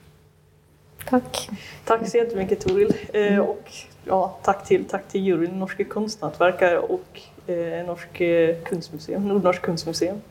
Takk 1.10 1.50
Tack 1.86 2.10
så 2.10 2.18
jättemycket 2.18 2.60
Toril. 2.60 2.94
Eh, 3.14 3.40
och 3.40 3.72
ja, 4.06 4.38
tack, 4.44 4.66
till, 4.66 4.86
tack 4.86 5.08
till 5.08 5.22
juryn 5.22 5.60
Norske 5.60 5.84
konstnätverkare 5.84 6.80
och 6.80 7.22
eh, 7.48 7.86
Norske 7.86 8.50
eh, 8.50 8.64
kunstmuseum, 8.64 9.28
Nordnorsk 9.28 9.62
konstmuseum. 9.62 10.22